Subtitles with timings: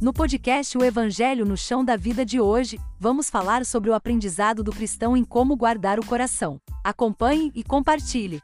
[0.00, 4.62] No podcast O Evangelho no Chão da Vida de hoje, vamos falar sobre o aprendizado
[4.62, 6.60] do cristão em como guardar o coração.
[6.84, 8.40] Acompanhe e compartilhe.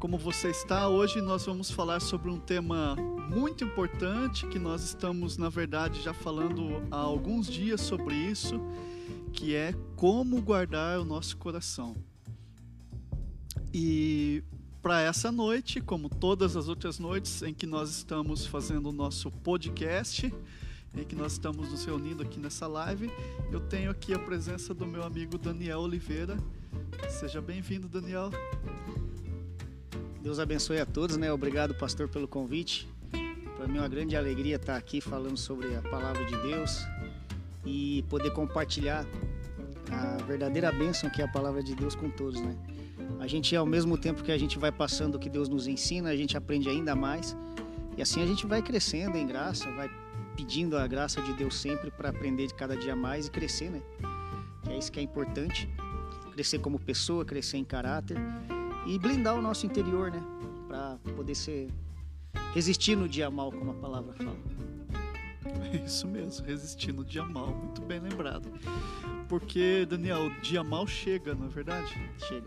[0.00, 0.88] Como você está?
[0.88, 2.96] Hoje nós vamos falar sobre um tema
[3.30, 8.60] muito importante que nós estamos, na verdade, já falando há alguns dias sobre isso,
[9.32, 11.94] que é como guardar o nosso coração.
[13.72, 14.42] E
[14.82, 19.30] para essa noite, como todas as outras noites em que nós estamos fazendo o nosso
[19.30, 20.34] podcast,
[20.94, 23.08] em que nós estamos nos reunindo aqui nessa live,
[23.52, 26.36] eu tenho aqui a presença do meu amigo Daniel Oliveira.
[27.08, 28.30] Seja bem-vindo, Daniel.
[30.20, 31.32] Deus abençoe a todos, né?
[31.32, 32.88] Obrigado, pastor, pelo convite.
[33.56, 36.84] Para mim é uma grande alegria estar aqui falando sobre a palavra de Deus
[37.64, 39.06] e poder compartilhar
[39.92, 42.56] a verdadeira bênção que é a palavra de Deus com todos, né?
[43.20, 46.10] A gente, ao mesmo tempo que a gente vai passando o que Deus nos ensina,
[46.10, 47.36] a gente aprende ainda mais
[47.96, 49.90] e assim a gente vai crescendo em graça, vai
[50.36, 53.82] pedindo a graça de Deus sempre para aprender de cada dia mais e crescer, né?
[54.62, 55.68] Que é isso que é importante,
[56.32, 58.16] crescer como pessoa, crescer em caráter
[58.86, 60.22] e blindar o nosso interior, né?
[60.66, 61.68] Para poder ser
[62.54, 64.36] resistir no dia mal, como a palavra fala.
[65.84, 68.48] Isso mesmo, resistir no dia mal, muito bem lembrado.
[69.28, 71.92] Porque, Daniel, o dia mal chega, não é verdade?
[72.26, 72.46] Chega.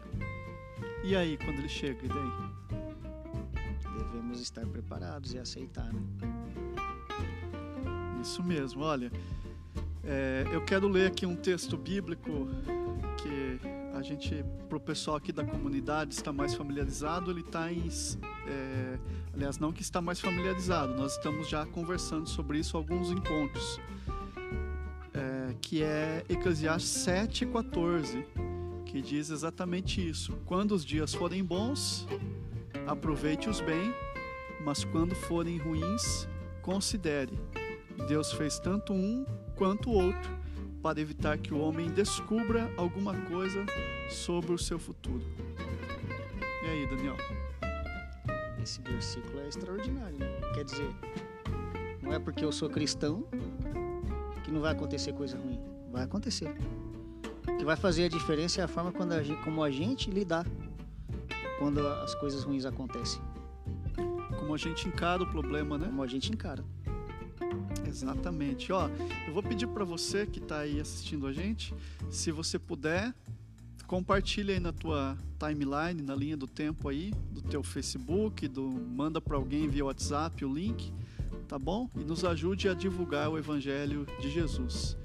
[1.08, 2.80] E aí, quando ele chega, e daí?
[3.95, 6.02] Devemos estar preparados e aceitar, né?
[8.20, 9.12] Isso mesmo, olha.
[10.03, 12.47] É, eu quero ler aqui um texto bíblico
[13.22, 13.59] que
[13.95, 17.30] a gente, para o pessoal aqui da comunidade, está mais familiarizado.
[17.30, 17.88] Ele está em.
[18.47, 18.97] É,
[19.31, 23.80] aliás, não que está mais familiarizado, nós estamos já conversando sobre isso alguns encontros.
[25.14, 28.25] É, que é Eclesiastes 7,14,
[28.95, 30.31] que diz exatamente isso.
[30.45, 32.07] Quando os dias forem bons,
[32.88, 33.93] aproveite-os bem,
[34.61, 36.29] mas quando forem ruins,
[36.61, 37.38] considere.
[38.07, 40.31] Deus fez tanto um quanto o outro
[40.81, 43.66] para evitar que o homem descubra alguma coisa
[44.09, 45.25] sobre o seu futuro.
[46.63, 47.17] E aí, Daniel?
[48.63, 50.28] Esse versículo é extraordinário, né?
[50.53, 50.89] Quer dizer,
[52.01, 53.28] não é porque eu sou cristão
[54.45, 55.59] que não vai acontecer coisa ruim.
[55.91, 56.55] Vai acontecer.
[57.47, 60.09] O que vai fazer a diferença é a forma quando a gente, como a gente
[60.09, 60.45] lidar
[61.59, 63.22] quando as coisas ruins acontecem.
[64.39, 65.88] Como a gente encara o problema, né?
[65.88, 66.63] Como a gente encara.
[67.88, 68.72] Exatamente.
[68.72, 68.89] Ó,
[69.28, 71.73] eu vou pedir para você que está aí assistindo a gente,
[72.09, 73.13] se você puder,
[73.88, 79.22] compartilha aí na tua timeline, na linha do tempo aí, do teu Facebook, do manda
[79.22, 80.91] para alguém via WhatsApp o link,
[81.47, 81.89] tá bom?
[81.95, 84.97] E nos ajude a divulgar o evangelho de Jesus.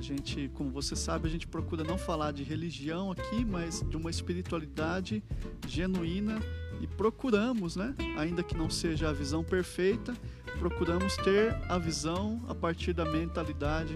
[0.00, 3.98] A gente, como você sabe, a gente procura não falar de religião aqui, mas de
[3.98, 5.22] uma espiritualidade
[5.68, 6.40] genuína
[6.80, 10.16] e procuramos, né, ainda que não seja a visão perfeita,
[10.58, 13.94] procuramos ter a visão a partir da mentalidade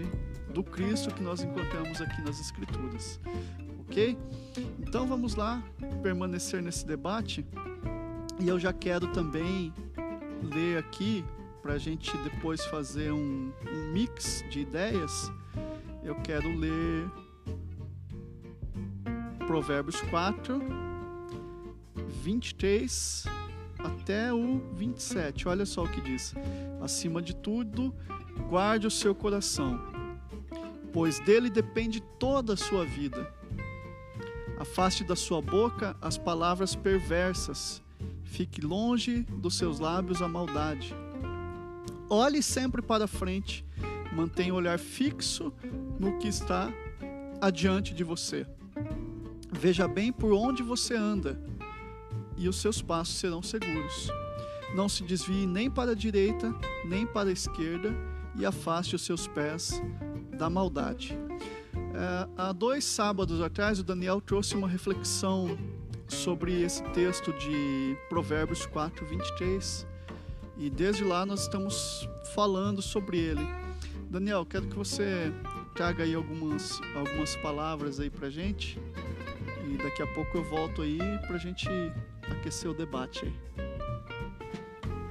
[0.53, 3.19] do Cristo que nós encontramos aqui nas Escrituras.
[3.79, 4.15] Ok?
[4.77, 5.63] Então vamos lá
[6.03, 7.43] permanecer nesse debate
[8.39, 9.73] e eu já quero também
[10.53, 11.25] ler aqui
[11.63, 15.31] para a gente depois fazer um, um mix de ideias.
[16.05, 17.09] Eu quero ler
[19.47, 20.61] Provérbios 4,
[22.21, 23.25] 23
[23.79, 25.47] até o 27.
[25.47, 26.35] Olha só o que diz:
[26.79, 27.91] Acima de tudo,
[28.47, 29.81] guarde o seu coração,
[30.93, 33.33] pois dele depende toda a sua vida.
[34.59, 37.81] Afaste da sua boca as palavras perversas,
[38.23, 40.95] fique longe dos seus lábios a maldade.
[42.07, 43.65] Olhe sempre para frente,
[44.15, 45.53] mantenha o olhar fixo
[45.99, 46.71] no que está
[47.41, 48.47] adiante de você.
[49.51, 51.39] Veja bem por onde você anda
[52.37, 54.09] e os seus passos serão seguros.
[54.73, 56.53] Não se desvie nem para a direita,
[56.85, 57.93] nem para a esquerda,
[58.37, 59.81] e afaste os seus pés
[60.37, 61.17] da maldade.
[61.93, 65.57] É, há dois sábados atrás, o Daniel trouxe uma reflexão
[66.07, 69.87] sobre esse texto de Provérbios 4, 23.
[70.57, 73.64] E desde lá nós estamos falando sobre ele.
[74.15, 75.29] Daniel, quero que você
[75.75, 78.79] traga aí algumas, algumas palavras aí pra gente.
[79.67, 81.67] E daqui a pouco eu volto aí pra gente
[82.31, 83.29] aquecer o debate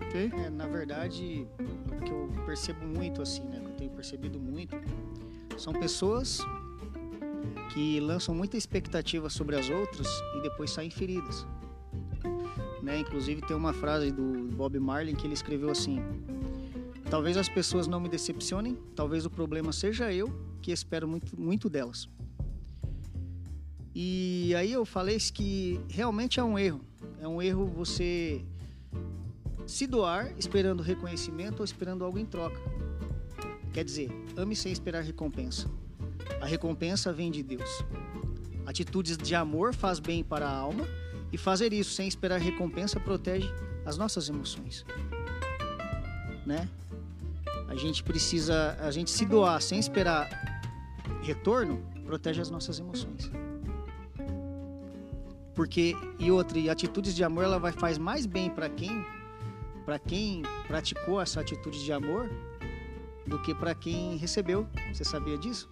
[0.01, 0.33] Ok?
[0.33, 1.47] É, na verdade,
[1.93, 3.61] o que eu percebo muito, assim, né?
[3.61, 4.75] Que eu tenho percebido muito,
[5.59, 6.39] são pessoas
[7.75, 10.09] que lançam muita expectativa sobre as outras
[10.39, 11.47] e depois saem feridas.
[12.83, 13.01] Né?
[13.01, 16.03] Inclusive tem uma frase do Bob Marley que ele escreveu assim:
[17.15, 21.71] Talvez as pessoas não me decepcionem, talvez o problema seja eu que espero muito, muito
[21.71, 22.09] delas.
[23.95, 26.81] E aí eu falei que realmente é um erro.
[27.21, 28.45] É um erro você
[29.65, 32.61] se doar esperando reconhecimento ou esperando algo em troca.
[33.73, 35.71] Quer dizer, ame sem esperar recompensa.
[36.41, 37.85] A recompensa vem de Deus.
[38.67, 40.85] Atitudes de amor faz bem para a alma
[41.33, 43.49] e fazer isso sem esperar recompensa protege
[43.87, 44.85] as nossas emoções.
[46.45, 46.69] Né?
[47.75, 50.31] A gente precisa, a gente se doar sem esperar
[51.23, 53.33] retorno, protege as nossas emoções.
[55.57, 59.05] Porque e outra, e atitudes de amor ela vai faz mais bem para quem
[59.85, 62.31] para quem praticou essa atitude de amor
[63.27, 64.69] do que para quem recebeu.
[64.93, 65.69] Você sabia disso?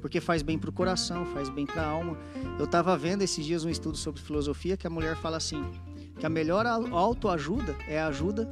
[0.00, 2.16] Porque faz bem para o coração, faz bem para a alma.
[2.58, 5.62] Eu estava vendo esses dias um estudo sobre filosofia que a mulher fala assim,
[6.18, 8.48] que a melhor autoajuda é a ajuda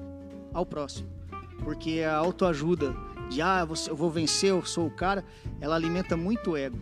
[0.53, 1.20] ao próximo.
[1.65, 2.95] Porque a autoajuda
[3.29, 5.25] de ah, eu vou vencer, eu sou o cara,
[5.61, 6.79] ela alimenta muito o ego.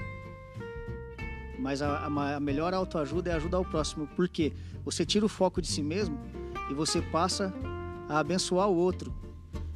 [1.58, 4.06] Mas a, a, melhor autoajuda é ajudar o próximo.
[4.06, 4.52] Por quê?
[4.84, 6.18] Você tira o foco de si mesmo
[6.70, 7.52] e você passa
[8.08, 9.12] a abençoar o outro.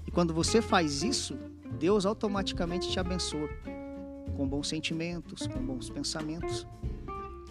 [0.06, 1.36] E quando você faz isso,
[1.78, 3.48] Deus automaticamente te abençoa
[4.36, 6.66] com bons sentimentos, com bons pensamentos.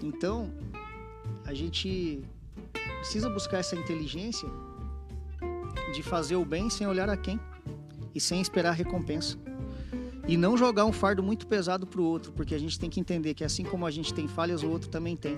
[0.01, 0.51] Então,
[1.45, 2.23] a gente
[2.99, 4.49] precisa buscar essa inteligência
[5.91, 7.39] de fazer o bem sem olhar a quem
[8.13, 9.37] e sem esperar recompensa.
[10.27, 12.99] E não jogar um fardo muito pesado para o outro, porque a gente tem que
[12.99, 15.37] entender que assim como a gente tem falhas, o outro também tem.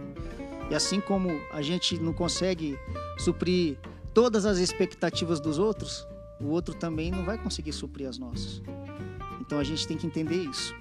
[0.69, 2.77] E assim como a gente não consegue
[3.17, 3.77] suprir
[4.13, 6.07] todas as expectativas dos outros,
[6.39, 8.61] o outro também não vai conseguir suprir as nossas.
[9.39, 10.75] Então a gente tem que entender isso.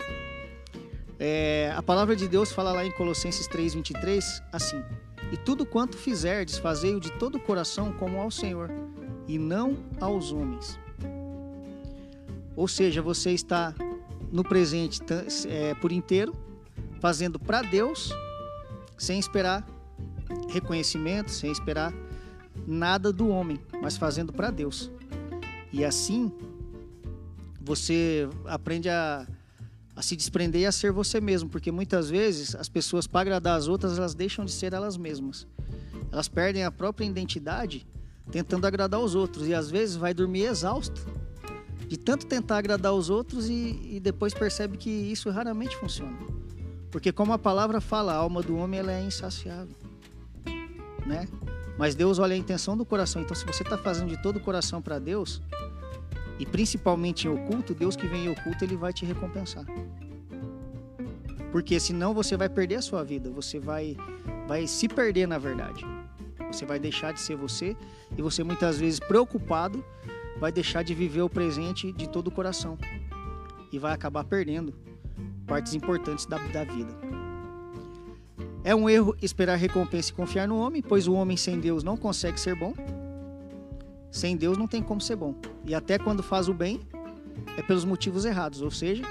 [1.18, 4.82] É, a palavra de Deus fala lá em Colossenses 3:23 assim:
[5.30, 8.70] E tudo quanto fizerdes, fazei-o de todo o coração como ao Senhor,
[9.32, 10.78] e não aos homens.
[12.54, 13.74] Ou seja, você está
[14.30, 15.00] no presente
[15.48, 16.34] é, por inteiro,
[17.00, 18.12] fazendo para Deus,
[18.98, 19.66] sem esperar
[20.50, 21.94] reconhecimento, sem esperar
[22.66, 24.90] nada do homem, mas fazendo para Deus.
[25.72, 26.30] E assim
[27.58, 29.26] você aprende a,
[29.96, 33.56] a se desprender e a ser você mesmo, porque muitas vezes as pessoas, para agradar
[33.56, 35.46] as outras, elas deixam de ser elas mesmas.
[36.10, 37.86] Elas perdem a própria identidade
[38.30, 41.04] tentando agradar os outros e às vezes vai dormir exausto
[41.92, 46.16] de tanto tentar agradar os outros e, e depois percebe que isso raramente funciona.
[46.90, 49.76] Porque como a palavra fala, a alma do homem ela é insaciável,
[51.06, 51.28] né?
[51.78, 53.20] Mas Deus olha a intenção do coração.
[53.20, 55.42] Então, se você está fazendo de todo o coração para Deus,
[56.38, 59.66] e principalmente em oculto, Deus que vem em oculto, ele vai te recompensar.
[61.50, 63.96] Porque senão você vai perder a sua vida, você vai,
[64.48, 65.84] vai se perder na verdade.
[66.52, 67.76] Você vai deixar de ser você
[68.16, 69.84] e você muitas vezes preocupado
[70.38, 72.76] vai deixar de viver o presente de todo o coração
[73.72, 74.74] e vai acabar perdendo
[75.46, 76.92] partes importantes da, da vida.
[78.64, 81.96] É um erro esperar recompensa e confiar no homem, pois o homem sem Deus não
[81.96, 82.74] consegue ser bom.
[84.10, 85.34] Sem Deus não tem como ser bom.
[85.64, 86.80] E até quando faz o bem,
[87.56, 89.02] é pelos motivos errados, ou seja,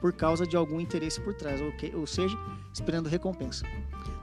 [0.00, 2.36] por causa de algum interesse por trás, ou, que, ou seja,
[2.72, 3.64] esperando recompensa.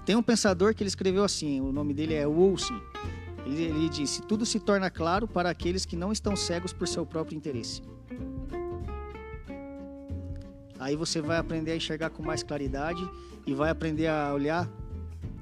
[0.07, 2.73] Tem um pensador que ele escreveu assim, o nome dele é Wolsey.
[3.45, 7.05] Ele, ele disse: Tudo se torna claro para aqueles que não estão cegos por seu
[7.05, 7.81] próprio interesse.
[10.79, 13.05] Aí você vai aprender a enxergar com mais claridade
[13.45, 14.69] e vai aprender a olhar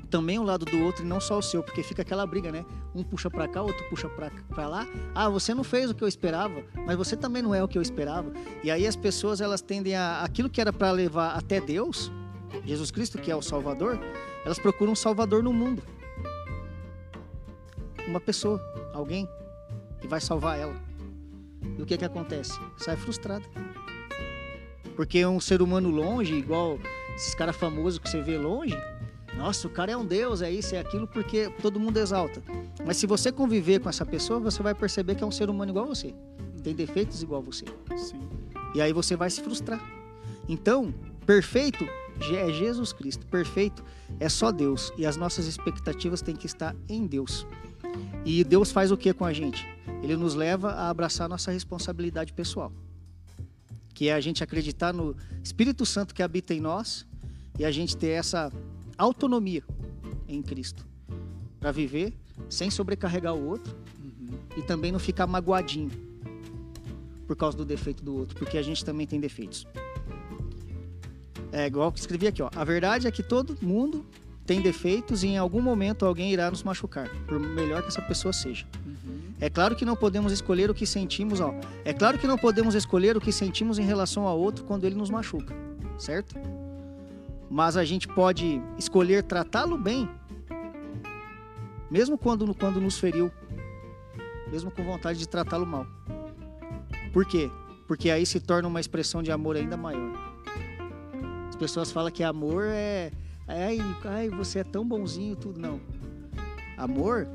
[0.09, 2.65] também o lado do outro e não só o seu, porque fica aquela briga, né?
[2.95, 4.87] Um puxa para cá, outro puxa para lá.
[5.13, 7.77] Ah, você não fez o que eu esperava, mas você também não é o que
[7.77, 8.33] eu esperava.
[8.63, 12.11] E aí as pessoas elas tendem a aquilo que era para levar até Deus,
[12.65, 13.99] Jesus Cristo que é o Salvador,
[14.45, 15.81] elas procuram um Salvador no mundo.
[18.07, 18.61] Uma pessoa,
[18.93, 19.27] alguém
[19.99, 20.75] que vai salvar ela.
[21.77, 22.53] E o que que acontece?
[22.77, 23.43] Sai frustrada.
[24.95, 26.79] Porque um ser humano longe, igual
[27.15, 28.77] esses caras famosos que você vê longe,
[29.35, 32.41] nossa, o cara é um deus, é isso, é aquilo, porque todo mundo exalta.
[32.85, 35.71] Mas se você conviver com essa pessoa, você vai perceber que é um ser humano
[35.71, 36.13] igual a você.
[36.63, 37.65] Tem defeitos igual a você.
[37.97, 38.21] Sim.
[38.75, 39.81] E aí você vai se frustrar.
[40.47, 40.93] Então,
[41.25, 41.85] perfeito
[42.35, 43.25] é Jesus Cristo.
[43.27, 43.83] Perfeito
[44.19, 44.91] é só Deus.
[44.97, 47.45] E as nossas expectativas têm que estar em Deus.
[48.25, 49.65] E Deus faz o que com a gente?
[50.01, 52.71] Ele nos leva a abraçar nossa responsabilidade pessoal
[53.95, 57.07] que é a gente acreditar no Espírito Santo que habita em nós
[57.57, 58.51] e a gente ter essa
[58.97, 59.63] autonomia
[60.27, 60.85] em Cristo
[61.59, 62.13] para viver
[62.49, 64.37] sem sobrecarregar o outro uhum.
[64.57, 65.89] e também não ficar magoadinho
[67.25, 69.65] por causa do defeito do outro, porque a gente também tem defeitos.
[71.57, 72.49] É igual que escrevi aqui, ó.
[72.53, 74.05] A verdade é que todo mundo
[74.45, 78.33] tem defeitos e em algum momento alguém irá nos machucar, por melhor que essa pessoa
[78.33, 78.67] seja.
[78.85, 79.33] Uhum.
[79.39, 81.55] É claro que não podemos escolher o que sentimos, ó.
[81.85, 84.95] É claro que não podemos escolher o que sentimos em relação ao outro quando ele
[84.95, 85.55] nos machuca,
[85.97, 86.35] certo?
[87.49, 90.09] Mas a gente pode escolher tratá-lo bem,
[91.89, 93.31] mesmo quando, quando nos feriu.
[94.51, 95.87] mesmo com vontade de tratá-lo mal.
[97.13, 97.49] Por quê?
[97.87, 100.34] Porque aí se torna uma expressão de amor ainda maior.
[101.55, 103.13] As pessoas falam que amor é.
[103.47, 105.57] Ai, ai, você é tão bonzinho, tudo.
[105.57, 105.79] Não.
[106.77, 107.29] Amor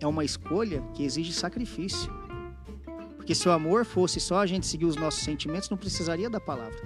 [0.00, 2.12] é uma escolha que exige sacrifício.
[3.16, 6.40] Porque se o amor fosse só a gente seguir os nossos sentimentos, não precisaria da
[6.40, 6.82] palavra.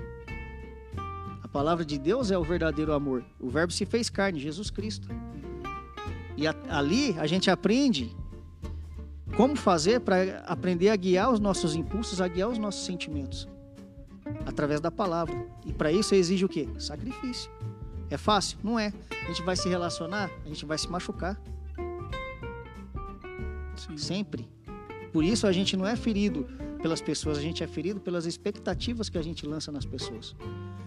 [1.43, 3.25] A palavra de Deus é o verdadeiro amor.
[3.41, 5.09] O Verbo se fez carne, Jesus Cristo.
[6.37, 8.15] E a, ali a gente aprende
[9.39, 13.49] como fazer para aprender a guiar os nossos impulsos, a guiar os nossos sentimentos
[14.47, 15.47] através da palavra.
[15.65, 16.69] E para isso exige o quê?
[16.79, 17.51] Sacrifício.
[18.11, 18.59] É fácil?
[18.62, 18.93] Não é.
[19.11, 21.41] A gente vai se relacionar, a gente vai se machucar.
[23.77, 23.97] Sim.
[23.97, 24.49] Sempre.
[25.12, 26.47] Por isso a gente não é ferido
[26.81, 30.35] pelas pessoas, a gente é ferido pelas expectativas que a gente lança nas pessoas.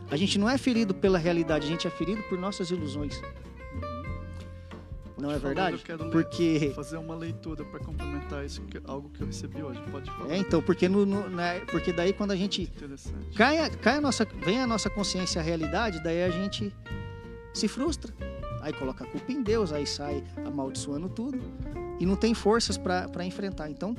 [0.10, 3.20] A gente não é ferido pela realidade, a gente é ferido por nossas ilusões.
[5.26, 5.84] Não é verdade?
[6.12, 9.82] Porque fazer uma leitura para complementar isso, que, algo que eu recebi hoje.
[9.92, 10.32] Pode falar.
[10.32, 12.72] É, então, porque no, no né, porque daí quando a gente
[13.36, 16.72] cai, cai a nossa, vem a nossa consciência a realidade, daí a gente
[17.56, 18.14] se frustra.
[18.62, 21.40] Aí coloca a culpa em Deus, aí sai amaldiçoando tudo
[22.00, 23.70] e não tem forças para enfrentar.
[23.70, 23.96] Então,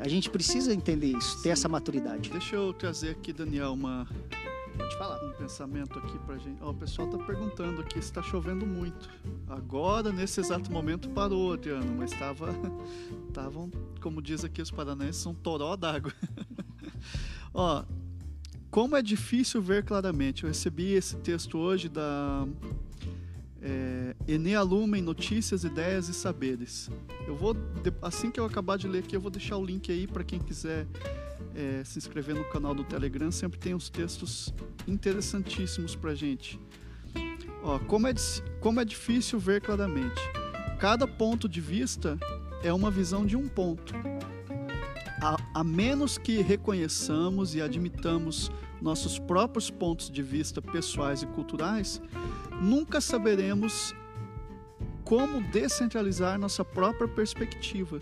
[0.00, 2.30] a gente precisa entender isso, ter essa maturidade.
[2.30, 4.08] Deixa eu trazer aqui, Daniel, uma
[4.76, 5.22] Pode falar.
[5.24, 6.62] Um pensamento aqui pra gente.
[6.62, 9.08] O pessoal tá perguntando aqui se tá chovendo muito.
[9.48, 12.54] Agora, nesse exato momento, parou, Adriano, mas estava.
[13.28, 16.12] Estavam, como diz aqui os paranaenses, um toró d'água.
[17.54, 17.84] Ó,
[18.70, 20.44] como é difícil ver claramente.
[20.44, 22.46] Eu recebi esse texto hoje da
[23.62, 26.90] é, Enea Lumen Notícias, Ideias e Saberes.
[27.26, 27.56] Eu vou,
[28.02, 30.38] assim que eu acabar de ler aqui, eu vou deixar o link aí para quem
[30.38, 30.86] quiser
[31.54, 34.52] é, se inscrever no canal do Telegram, sempre tem uns textos
[34.86, 36.60] interessantíssimos para gente.
[37.62, 38.14] Ó, como, é,
[38.60, 40.20] como é difícil ver claramente.
[40.78, 42.18] Cada ponto de vista
[42.62, 43.94] é uma visão de um ponto.
[45.22, 48.50] A, a menos que reconheçamos e admitamos
[48.80, 52.00] nossos próprios pontos de vista pessoais e culturais,
[52.60, 53.94] nunca saberemos
[55.02, 58.00] como descentralizar nossa própria perspectiva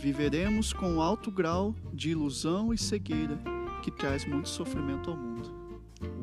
[0.00, 3.38] viveremos com alto grau de ilusão e cegueira
[3.82, 5.52] que traz muito sofrimento ao mundo.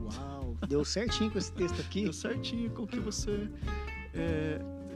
[0.03, 2.03] Uau, deu certinho com esse texto aqui.
[2.03, 3.48] deu certinho com o que você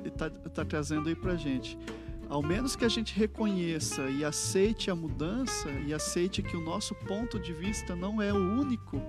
[0.03, 1.77] está é, tá trazendo aí para gente.
[2.27, 6.95] Ao menos que a gente reconheça e aceite a mudança e aceite que o nosso
[6.95, 8.99] ponto de vista não é o único,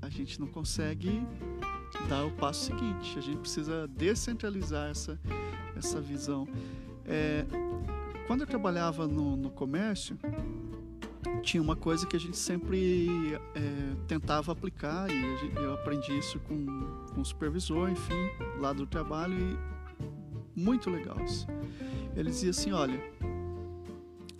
[0.00, 1.26] a gente não consegue
[2.08, 3.18] dar o passo seguinte.
[3.18, 5.18] A gente precisa descentralizar essa,
[5.76, 6.46] essa visão.
[7.06, 7.44] É,
[8.26, 10.16] quando eu trabalhava no, no, comércio,
[11.42, 16.38] tinha uma coisa que a gente sempre é, tentava aplicar e gente, eu aprendi isso
[16.40, 16.66] com,
[17.14, 21.46] com o supervisor, enfim, lá do trabalho e muito legal isso.
[22.14, 23.00] Ele dizia assim, olha,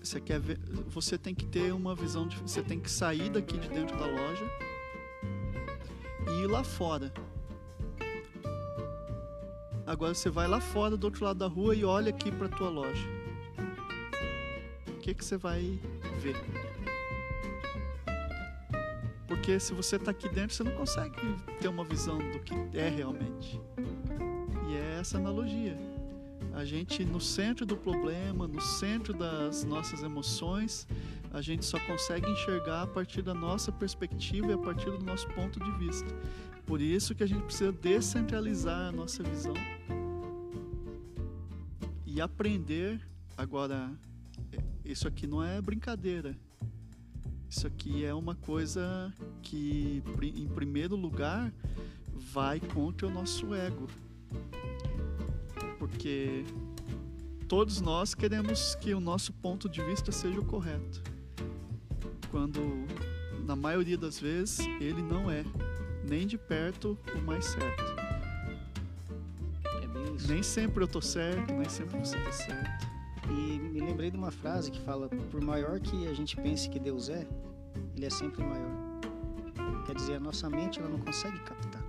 [0.02, 3.58] você quer ver, você tem que ter uma visão de, você tem que sair daqui
[3.58, 4.44] de dentro da loja
[6.28, 7.12] e ir lá fora
[9.86, 12.68] Agora você vai lá fora do outro lado da rua e olha aqui para tua
[12.68, 13.08] loja.
[14.88, 15.80] O que que você vai
[16.20, 16.36] ver?
[19.26, 21.16] Porque se você está aqui dentro, você não consegue
[21.60, 23.60] ter uma visão do que é realmente.
[24.68, 25.76] E é essa analogia.
[26.54, 30.86] A gente no centro do problema, no centro das nossas emoções,
[31.32, 35.26] a gente só consegue enxergar a partir da nossa perspectiva e a partir do nosso
[35.28, 36.14] ponto de vista.
[36.66, 39.54] Por isso que a gente precisa descentralizar a nossa visão
[42.06, 43.00] e aprender.
[43.36, 43.90] Agora,
[44.84, 46.36] isso aqui não é brincadeira.
[47.48, 51.52] Isso aqui é uma coisa que, em primeiro lugar,
[52.32, 53.86] vai contra o nosso ego.
[55.78, 56.44] Porque
[57.48, 61.02] todos nós queremos que o nosso ponto de vista seja o correto.
[62.30, 62.60] Quando,
[63.44, 65.44] na maioria das vezes, ele não é
[66.04, 67.82] nem de perto o mais certo.
[69.82, 70.28] É bem isso.
[70.32, 72.86] Nem sempre eu tô certo, nem sempre você tá certo.
[73.30, 76.78] E me lembrei de uma frase que fala: por maior que a gente pense que
[76.78, 77.26] Deus é,
[77.96, 78.70] Ele é sempre maior.
[79.86, 81.82] Quer dizer, a nossa mente ela não consegue captar.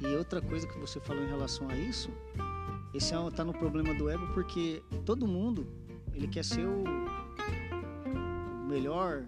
[0.00, 2.10] E outra coisa que você falou em relação a isso,
[2.92, 5.66] esse é, tá no problema do ego porque todo mundo
[6.12, 6.84] ele quer ser o
[8.68, 9.24] melhor,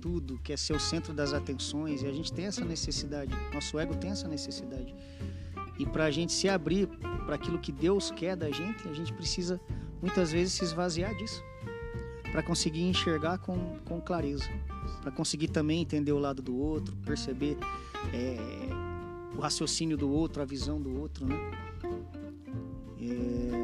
[0.00, 3.94] tudo, quer ser o centro das atenções, e a gente tem essa necessidade, nosso ego
[3.96, 4.94] tem essa necessidade.
[5.78, 6.86] E para a gente se abrir
[7.24, 9.60] para aquilo que Deus quer da gente, a gente precisa
[10.00, 11.42] muitas vezes se esvaziar disso,
[12.30, 14.48] para conseguir enxergar com, com clareza,
[15.00, 17.56] para conseguir também entender o lado do outro, perceber
[18.12, 18.36] é,
[19.36, 21.36] o raciocínio do outro, a visão do outro, né?
[23.00, 23.54] É,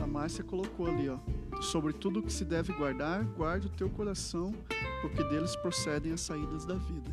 [0.00, 1.18] A Márcia colocou ali, ó.
[1.60, 4.54] Sobre tudo que se deve guardar, guarde o teu coração,
[5.00, 7.10] porque deles procedem as saídas da vida.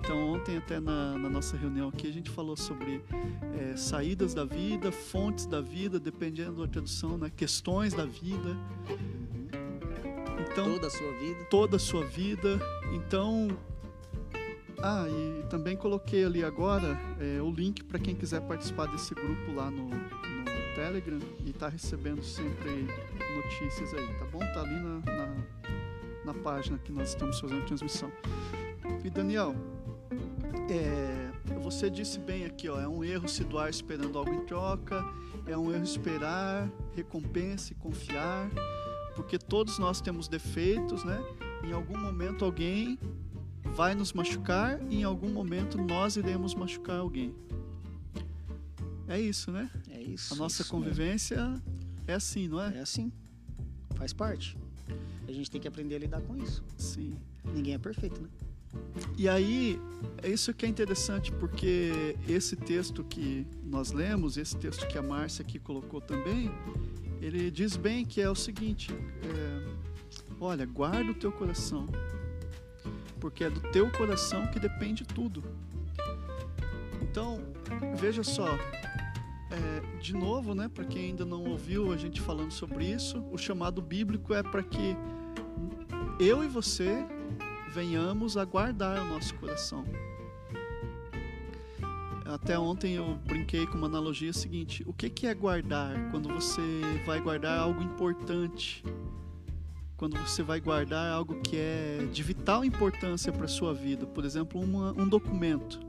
[0.00, 3.02] Então, ontem, até na, na nossa reunião aqui, a gente falou sobre
[3.58, 7.30] é, saídas da vida, fontes da vida, dependendo da tradução, né?
[7.36, 8.56] questões da vida.
[10.40, 11.44] Então, toda a sua vida.
[11.50, 12.58] Toda a sua vida.
[12.92, 13.48] Então,
[14.82, 19.52] ah, e também coloquei ali agora é, o link para quem quiser participar desse grupo
[19.52, 19.90] lá no
[20.78, 22.86] Telegram e tá recebendo sempre
[23.34, 24.38] notícias aí, tá bom?
[24.38, 25.36] Tá ali na, na,
[26.26, 28.12] na página que nós estamos fazendo transmissão.
[29.04, 29.56] E Daniel,
[30.70, 35.04] é, você disse bem aqui, ó, é um erro se doar esperando algo em troca,
[35.48, 38.48] é um erro esperar recompensa e confiar,
[39.16, 41.20] porque todos nós temos defeitos, né?
[41.64, 42.96] Em algum momento alguém
[43.64, 47.34] vai nos machucar e em algum momento nós iremos machucar alguém.
[49.08, 49.68] É isso, né?
[50.14, 50.34] Isso.
[50.34, 51.62] A nossa isso convivência mesmo.
[52.06, 52.78] é assim, não é?
[52.78, 53.12] É assim.
[53.94, 54.56] Faz parte.
[55.26, 56.64] A gente tem que aprender a lidar com isso.
[56.76, 57.16] Sim.
[57.44, 58.28] Ninguém é perfeito, né?
[59.16, 59.80] E aí,
[60.22, 65.02] é isso que é interessante, porque esse texto que nós lemos, esse texto que a
[65.02, 66.50] Márcia aqui colocou também,
[67.20, 69.66] ele diz bem que é o seguinte: é,
[70.40, 71.86] olha, guarda o teu coração,
[73.18, 75.42] porque é do teu coração que depende tudo.
[77.02, 77.40] Então,
[77.98, 78.58] veja só,
[79.50, 83.38] é, de novo, né, para quem ainda não ouviu a gente falando sobre isso, o
[83.38, 84.96] chamado bíblico é para que
[86.20, 87.06] eu e você
[87.68, 89.84] venhamos a guardar o nosso coração.
[92.24, 96.10] Até ontem eu brinquei com uma analogia seguinte: o que, que é guardar?
[96.10, 96.60] Quando você
[97.06, 98.84] vai guardar algo importante,
[99.96, 104.26] quando você vai guardar algo que é de vital importância para a sua vida, por
[104.26, 105.80] exemplo, uma, um documento.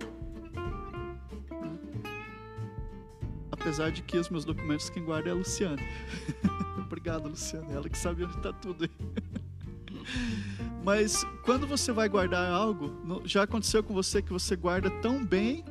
[3.69, 5.83] Apesar de que os meus documentos quem guarda é a Luciane.
[6.83, 8.91] Obrigado, Luciane, ela que sabe onde está tudo aí.
[10.83, 15.63] Mas quando você vai guardar algo, já aconteceu com você que você guarda tão bem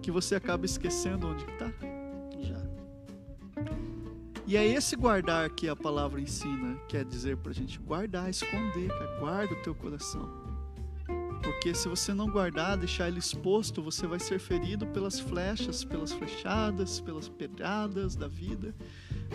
[0.00, 1.72] que você acaba esquecendo onde está?
[4.46, 8.88] E é esse guardar que a palavra ensina, quer dizer para a gente guardar, esconder,
[8.90, 9.18] cara.
[9.18, 10.49] guarda o teu coração.
[11.42, 16.12] Porque se você não guardar, deixar ele exposto, você vai ser ferido pelas flechas, pelas
[16.12, 18.74] flechadas, pelas pedradas da vida.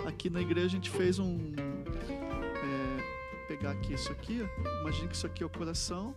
[0.06, 1.54] Aqui na igreja a gente fez um.
[1.58, 4.46] É, pegar aqui isso aqui,
[4.82, 6.16] imagine que isso aqui é o coração,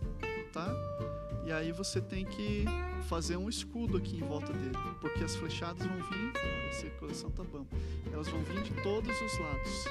[0.51, 0.73] tá?
[1.45, 2.65] E aí você tem que
[3.07, 6.33] fazer um escudo aqui em volta dele, porque as flechadas vão vir,
[6.69, 7.65] esse coração tá bom,
[8.11, 9.85] elas vão vir de todos os lados,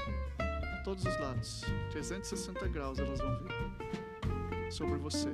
[0.85, 5.29] todos os lados, 360 graus elas vão vir sobre você.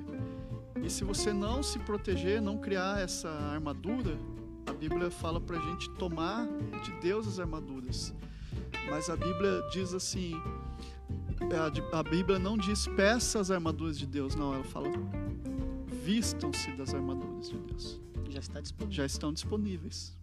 [0.86, 4.16] E se você não se proteger, não criar essa armadura,
[4.68, 6.48] a Bíblia fala pra gente tomar
[6.84, 8.14] de Deus as armaduras.
[8.88, 10.40] Mas a Bíblia diz assim,
[11.92, 14.90] a, Bíblia não diz peça as armaduras de Deus, não, ela fala
[16.04, 18.00] vistam-se das armaduras de Deus.
[18.30, 18.96] Já está disponível.
[18.96, 20.16] Já estão disponíveis.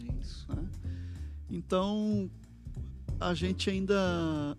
[0.00, 0.52] É isso.
[0.52, 0.68] Né?
[1.48, 2.28] Então,
[3.20, 4.58] a gente ainda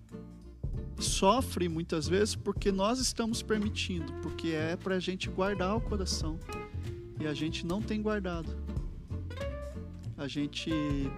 [0.99, 6.37] sofre muitas vezes porque nós estamos permitindo, porque é para a gente guardar o coração
[7.19, 8.55] e a gente não tem guardado.
[10.17, 10.71] A gente,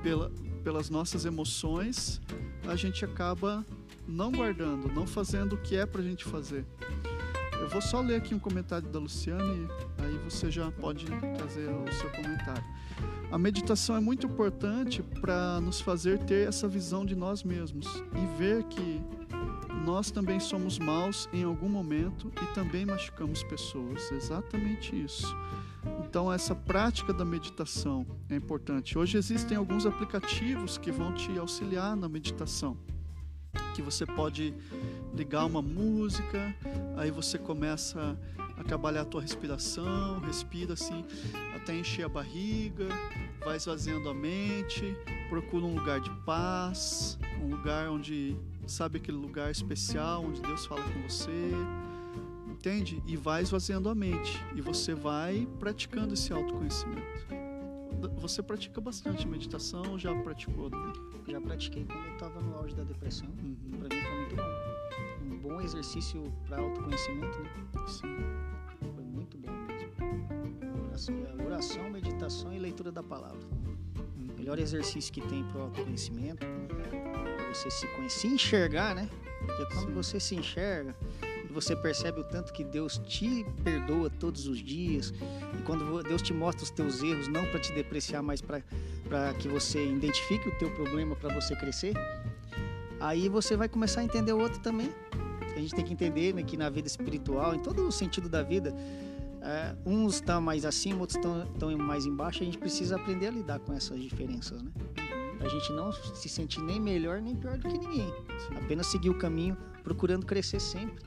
[0.03, 0.31] pela,
[0.63, 2.21] pelas nossas emoções,
[2.67, 3.65] a gente acaba
[4.07, 6.65] não guardando, não fazendo o que é para a gente fazer.
[7.59, 9.67] Eu vou só ler aqui um comentário da Luciane,
[9.99, 12.63] aí você já pode trazer o seu comentário.
[13.31, 18.37] A meditação é muito importante para nos fazer ter essa visão de nós mesmos e
[18.37, 19.01] ver que
[19.85, 24.11] nós também somos maus em algum momento e também machucamos pessoas.
[24.11, 25.35] Exatamente isso.
[26.05, 28.97] Então, essa prática da meditação é importante.
[28.97, 32.77] Hoje existem alguns aplicativos que vão te auxiliar na meditação
[33.73, 34.53] que você pode
[35.13, 36.53] ligar uma música,
[36.97, 38.17] aí você começa
[38.57, 41.05] a trabalhar a tua respiração, respira assim
[41.55, 42.87] até encher a barriga,
[43.43, 44.95] vai esvaziando a mente,
[45.29, 48.37] procura um lugar de paz, um lugar onde
[48.71, 51.51] sabe aquele lugar especial onde Deus fala com você,
[52.47, 53.03] entende?
[53.05, 57.01] E vai esvaziando a mente e você vai praticando esse autoconhecimento.
[58.17, 60.71] Você pratica bastante meditação já praticou?
[61.27, 63.27] Já pratiquei quando eu estava no auge da depressão.
[63.43, 63.77] Uhum.
[63.77, 65.35] Para mim foi muito bom.
[65.35, 67.87] Um bom exercício para autoconhecimento, né?
[67.87, 68.15] Sim.
[68.95, 70.87] Foi muito bom mesmo.
[70.87, 73.37] Oração, é, oração, meditação e leitura da palavra.
[73.37, 74.35] Uhum.
[74.37, 79.09] Melhor exercício que tem para o autoconhecimimento, para você se conhecer, se enxergar, né?
[79.45, 79.93] Porque quando Sim.
[79.93, 80.95] você se enxerga,
[81.49, 85.13] e você percebe o tanto que Deus te perdoa todos os dias,
[85.57, 88.61] e quando Deus te mostra os teus erros, não para te depreciar, mas para
[89.39, 91.93] que você identifique o teu problema para você crescer,
[92.99, 94.89] aí você vai começar a entender o outro também.
[95.55, 98.41] A gente tem que entender né, que na vida espiritual, em todo o sentido da
[98.41, 98.73] vida,
[99.41, 102.41] é, uns estão mais acima, outros estão mais embaixo.
[102.41, 104.71] A gente precisa aprender a lidar com essas diferenças, né?
[105.43, 108.13] A gente não se sentir nem melhor nem pior do que ninguém.
[108.55, 111.03] Apenas seguir o caminho, procurando crescer sempre.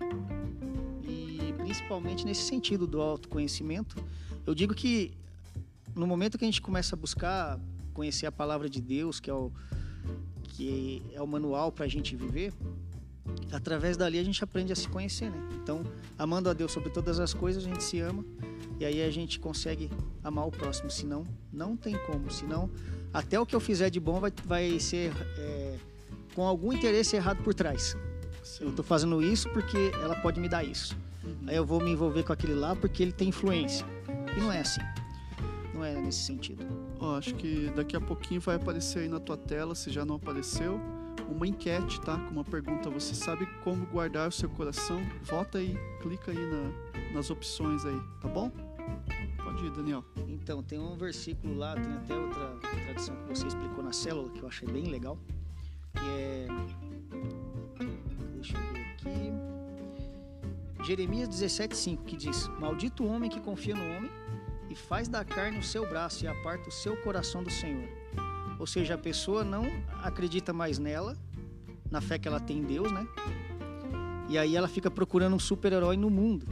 [1.02, 3.96] E principalmente nesse sentido do autoconhecimento,
[4.46, 5.12] eu digo que
[5.94, 7.60] no momento que a gente começa a buscar
[7.92, 9.52] conhecer a palavra de Deus, que é o,
[10.42, 12.52] que é o manual para a gente viver,
[13.52, 15.48] através dali a gente aprende a se conhecer, né?
[15.62, 15.84] Então,
[16.18, 18.24] amando a Deus sobre todas as coisas, a gente se ama
[18.78, 19.90] e aí a gente consegue
[20.22, 20.90] amar o próximo.
[20.90, 22.30] Senão, não tem como.
[22.30, 22.70] Senão,
[23.12, 25.76] até o que eu fizer de bom vai, vai ser é,
[26.34, 27.96] com algum interesse errado por trás.
[28.42, 28.64] Sim.
[28.64, 30.96] Eu estou fazendo isso porque ela pode me dar isso.
[31.24, 31.48] Uhum.
[31.48, 33.86] Aí eu vou me envolver com aquele lá porque ele tem influência.
[34.36, 34.80] E não é assim.
[35.72, 36.64] Não é nesse sentido.
[37.00, 40.16] Oh, acho que daqui a pouquinho vai aparecer aí na tua tela, se já não
[40.16, 40.80] apareceu
[41.28, 42.18] uma enquete, tá?
[42.18, 45.00] Com uma pergunta: você sabe como guardar o seu coração?
[45.22, 48.50] Vota aí, clica aí na, nas opções aí, tá bom?
[49.42, 50.04] Pode ir, Daniel.
[50.28, 54.40] Então, tem um versículo lá, tem até outra tradição que você explicou na célula, que
[54.40, 55.18] eu achei bem legal,
[55.92, 56.46] que é.
[58.34, 59.32] Deixa eu ver aqui.
[60.84, 64.10] Jeremias 17,5, que diz: Maldito o homem que confia no homem
[64.68, 67.88] e faz da carne o seu braço e aparta o seu coração do Senhor
[68.58, 69.64] ou seja, a pessoa não
[70.02, 71.16] acredita mais nela,
[71.90, 73.06] na fé que ela tem em Deus, né?
[74.28, 76.46] E aí ela fica procurando um super-herói no mundo.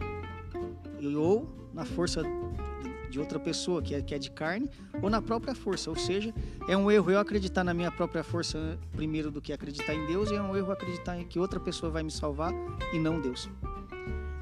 [1.16, 2.22] Ou na força
[3.10, 4.70] de outra pessoa que é, que é de carne,
[5.02, 5.90] ou na própria força.
[5.90, 6.34] Ou seja,
[6.66, 10.30] é um erro eu acreditar na minha própria força primeiro do que acreditar em Deus,
[10.30, 12.52] e é um erro acreditar em que outra pessoa vai me salvar
[12.92, 13.50] e não Deus.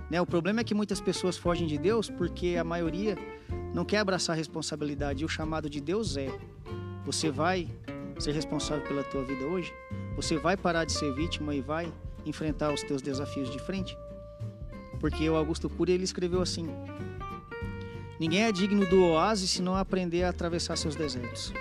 [0.08, 0.20] Né?
[0.20, 3.16] O problema é que muitas pessoas fogem de Deus porque a maioria
[3.74, 5.22] não quer abraçar a responsabilidade.
[5.22, 6.28] E o chamado de Deus é
[7.04, 7.68] você vai
[8.18, 9.72] ser responsável pela tua vida hoje?
[10.16, 11.92] Você vai parar de ser vítima e vai
[12.26, 13.96] enfrentar os teus desafios de frente?
[14.98, 16.68] Porque o Augusto Cury ele escreveu assim:
[18.20, 21.54] Ninguém é digno do oásis se não aprender a atravessar seus desertos.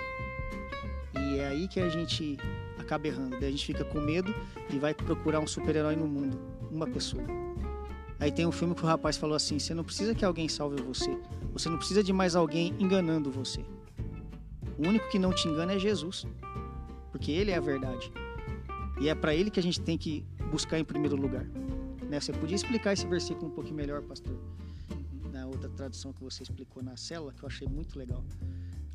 [1.18, 2.36] E é aí que a gente
[2.78, 3.40] acaba errando.
[3.40, 4.34] Daí a gente fica com medo
[4.68, 6.38] e vai procurar um super-herói no mundo,
[6.70, 7.24] uma pessoa.
[8.18, 10.82] Aí tem um filme que o rapaz falou assim: você não precisa que alguém salve
[10.82, 11.18] você,
[11.50, 13.64] você não precisa de mais alguém enganando você.
[14.76, 16.26] O único que não te engana é Jesus,
[17.10, 18.12] porque Ele é a verdade.
[19.00, 21.46] E é para Ele que a gente tem que buscar em primeiro lugar.
[22.06, 22.20] Né?
[22.20, 24.36] Você podia explicar esse versículo um pouquinho melhor, pastor?
[25.50, 28.24] Outra tradução que você explicou na célula, que eu achei muito legal.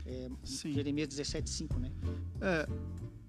[0.05, 1.91] É, Jeremias 17,5, né?
[2.39, 2.67] É,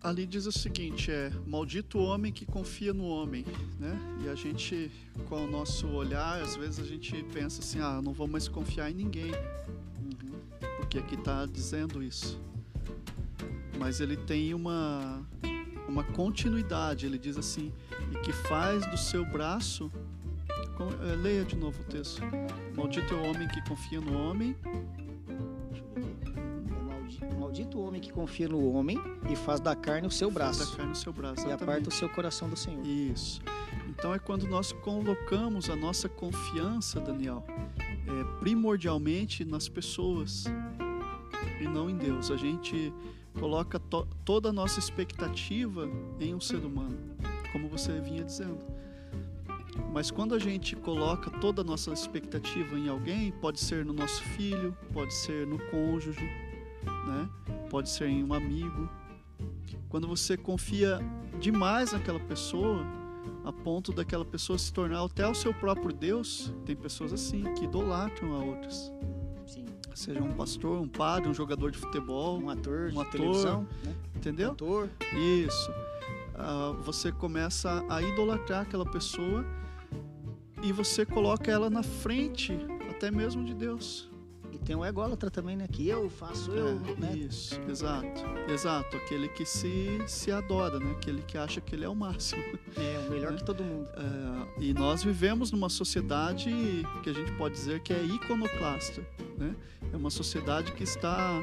[0.02, 3.44] ali diz o seguinte, é, maldito o homem que confia no homem,
[3.80, 3.98] né?
[4.24, 4.90] E a gente,
[5.28, 8.90] com o nosso olhar, às vezes a gente pensa assim, ah, não vou mais confiar
[8.90, 10.38] em ninguém, uhum.
[10.76, 12.38] porque aqui está dizendo isso
[13.78, 15.24] mas ele tem uma,
[15.88, 17.06] uma continuidade.
[17.06, 17.72] Ele diz assim:
[18.12, 19.90] e que faz do seu braço.
[21.10, 22.20] É, leia de novo o texto.
[22.76, 24.54] Maldito é o homem que confia no homem.
[27.22, 28.98] É maldito o homem que confia no homem
[29.30, 30.58] e faz da carne o seu braço.
[30.58, 31.48] Faz da carne o seu braço.
[31.48, 32.86] E aparta o seu coração do Senhor.
[32.86, 33.40] Isso.
[33.88, 37.42] Então é quando nós colocamos a nossa confiança, Daniel,
[37.78, 40.44] é, primordialmente nas pessoas
[41.58, 42.30] e não em Deus.
[42.30, 42.92] A gente
[43.40, 45.88] coloca to toda a nossa expectativa
[46.20, 47.16] em um ser humano,
[47.52, 48.58] como você vinha dizendo.
[49.92, 54.22] Mas quando a gente coloca toda a nossa expectativa em alguém, pode ser no nosso
[54.22, 56.24] filho, pode ser no cônjuge,
[57.06, 57.28] né?
[57.70, 58.88] pode ser em um amigo.
[59.88, 60.98] Quando você confia
[61.40, 62.84] demais naquela pessoa,
[63.44, 67.64] a ponto daquela pessoa se tornar até o seu próprio Deus, tem pessoas assim que
[67.64, 68.92] idolatram a outras
[69.96, 73.94] seja um pastor, um padre, um jogador de futebol, um ator, um ator, televisão, né?
[74.14, 74.50] entendeu?
[74.50, 74.90] Um ator.
[75.14, 75.70] Isso.
[76.34, 79.44] Uh, você começa a idolatrar aquela pessoa
[80.66, 82.52] e você coloca ela na frente,
[82.90, 84.10] até mesmo de Deus.
[84.50, 85.68] E tem o ególatra também, né?
[85.68, 87.16] Que eu faço, eu, é, né?
[87.16, 88.22] Isso, exato.
[88.48, 90.90] Exato, aquele que se, se adora, né?
[90.90, 92.42] Aquele que acha que ele é o máximo.
[92.76, 93.38] É, o melhor né?
[93.38, 93.88] que todo mundo.
[93.94, 96.50] É, e nós vivemos numa sociedade
[97.04, 99.06] que a gente pode dizer que é iconoclasta,
[99.38, 99.54] né?
[99.92, 101.40] É uma sociedade que está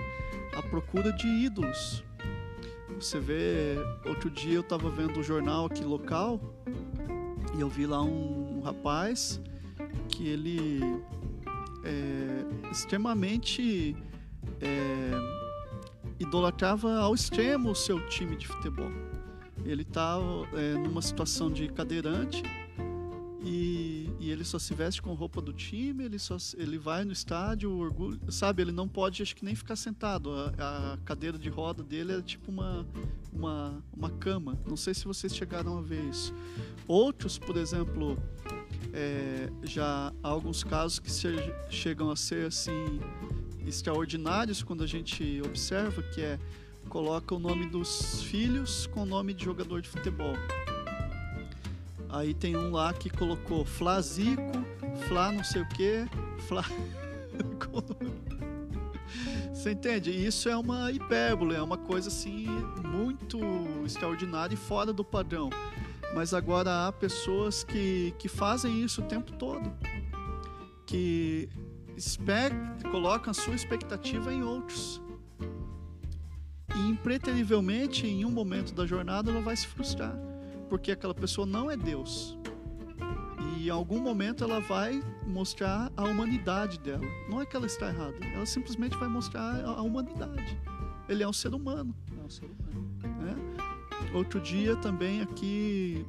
[0.54, 2.04] à procura de ídolos.
[3.00, 6.42] Você vê, outro dia eu estava vendo o um jornal aqui local
[7.56, 9.40] e eu vi lá um, um rapaz
[10.10, 10.80] que ele
[11.84, 13.96] é extremamente
[14.62, 15.12] é,
[16.20, 18.92] idolatrava ao extremo o seu time de futebol.
[19.66, 22.44] Ele estava é, numa situação de cadeirante
[23.44, 23.93] e,
[24.30, 28.20] ele só se veste com roupa do time, ele só ele vai no estádio, orgulho,
[28.30, 28.62] sabe?
[28.62, 30.32] Ele não pode, acho que nem ficar sentado.
[30.32, 32.86] A, a, cadeira de roda dele é tipo uma,
[33.32, 34.60] uma, uma cama.
[34.66, 36.34] Não sei se vocês chegaram a ver isso.
[36.88, 38.18] Outros, por exemplo,
[38.94, 41.28] é, já há alguns casos que se,
[41.70, 43.00] chegam a ser assim
[43.66, 46.40] extraordinários quando a gente observa que é
[46.90, 50.36] coloca o nome dos filhos com o nome de jogador de futebol.
[52.14, 54.64] Aí tem um lá que colocou Flazico,
[55.08, 56.06] Flá não sei o que,
[56.48, 56.64] Flá.
[59.52, 60.12] Você entende?
[60.12, 62.46] Isso é uma hipérbole, é uma coisa assim
[62.86, 63.40] muito
[63.84, 65.50] extraordinária e fora do padrão.
[66.14, 69.74] Mas agora há pessoas que, que fazem isso o tempo todo,
[70.86, 71.50] que
[72.92, 75.02] colocam a sua expectativa em outros.
[76.76, 80.16] E impreterivelmente, em um momento da jornada, ela vai se frustrar
[80.74, 82.36] porque aquela pessoa não é Deus.
[83.56, 87.06] E em algum momento ela vai mostrar a humanidade dela.
[87.30, 90.60] Não é que ela está errada, ela simplesmente vai mostrar a humanidade.
[91.08, 91.96] Ele é um ser humano.
[92.20, 92.90] É um ser humano.
[93.04, 94.18] É?
[94.18, 96.04] Outro dia também aqui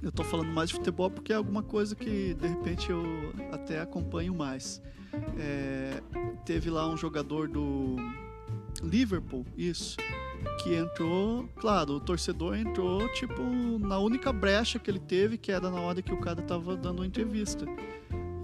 [0.00, 3.02] eu estou falando mais de futebol porque é alguma coisa que de repente eu
[3.50, 4.80] até acompanho mais.
[5.40, 6.00] É,
[6.44, 7.96] teve lá um jogador do
[8.80, 9.96] Liverpool, isso,
[10.62, 13.42] que entrou, claro, o torcedor entrou tipo
[13.78, 17.00] na única brecha que ele teve, que era na hora que o cara tava dando
[17.00, 17.66] uma entrevista.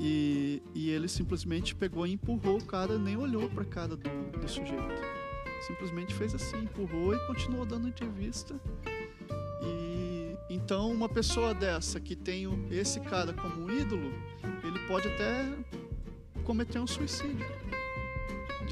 [0.00, 4.10] E, e ele simplesmente pegou e empurrou o cara, nem olhou para a cara do,
[4.38, 5.02] do sujeito.
[5.66, 8.54] Simplesmente fez assim, empurrou e continuou dando entrevista.
[9.62, 14.12] E então uma pessoa dessa que tem esse cara como ídolo,
[14.64, 15.52] ele pode até
[16.42, 17.46] cometer um suicídio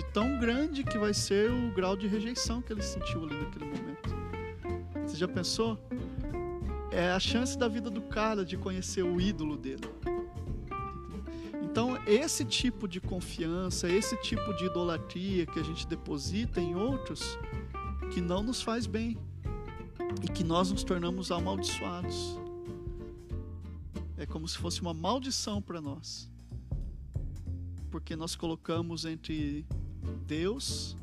[0.01, 3.67] de tão grande que vai ser o grau de rejeição que ele sentiu ali naquele
[3.67, 4.09] momento.
[5.07, 5.79] Você já pensou?
[6.91, 9.85] É a chance da vida do cara de conhecer o ídolo dele.
[11.63, 17.39] Então, esse tipo de confiança, esse tipo de idolatria que a gente deposita em outros,
[18.11, 19.19] que não nos faz bem
[20.23, 22.39] e que nós nos tornamos amaldiçoados.
[24.17, 26.31] É como se fosse uma maldição para nós.
[27.91, 29.67] Porque nós colocamos entre
[30.27, 30.97] Deus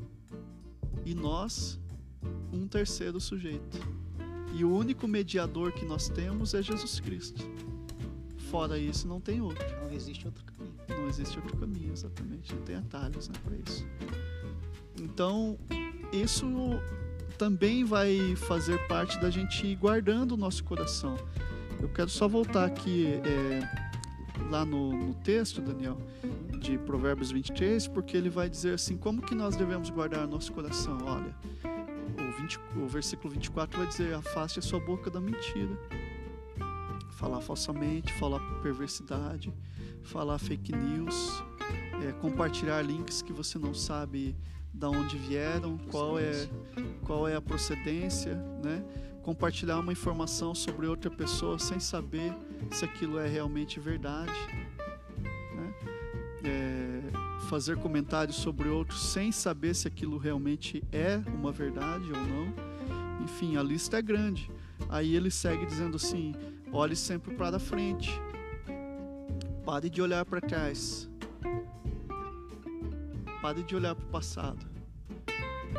[1.04, 1.78] e nós
[2.52, 3.78] um terceiro sujeito.
[4.54, 7.44] E o único mediador que nós temos é Jesus Cristo.
[8.50, 9.66] Fora isso, não tem outro.
[9.82, 10.74] Não existe outro caminho.
[10.88, 12.54] Não existe outro caminho, exatamente.
[12.54, 13.86] Não tem atalhos né, para isso.
[15.00, 15.58] Então,
[16.12, 16.46] isso
[17.36, 21.16] também vai fazer parte da gente ir guardando o nosso coração.
[21.80, 23.60] Eu quero só voltar aqui é,
[24.50, 25.98] lá no, no texto, Daniel,
[26.68, 30.98] de Provérbios 23, porque ele vai dizer assim: como que nós devemos guardar nosso coração?
[31.02, 35.78] Olha, o, 20, o versículo 24 vai dizer: afaste a sua boca da mentira.
[37.12, 39.52] Falar falsamente, falar perversidade,
[40.02, 41.42] falar fake news,
[42.06, 44.36] é, compartilhar links que você não sabe
[44.72, 46.48] da onde vieram, qual é,
[47.02, 48.84] qual é a procedência, né?
[49.22, 52.32] compartilhar uma informação sobre outra pessoa sem saber
[52.70, 54.32] se aquilo é realmente verdade
[56.48, 57.00] é,
[57.48, 62.68] fazer comentários sobre outros sem saber se aquilo realmente é uma verdade ou não.
[63.22, 64.50] Enfim, a lista é grande.
[64.88, 66.34] Aí ele segue dizendo assim:
[66.72, 68.10] olhe sempre para frente,
[69.64, 71.10] pare de olhar para trás,
[73.42, 74.66] pare de olhar para o passado,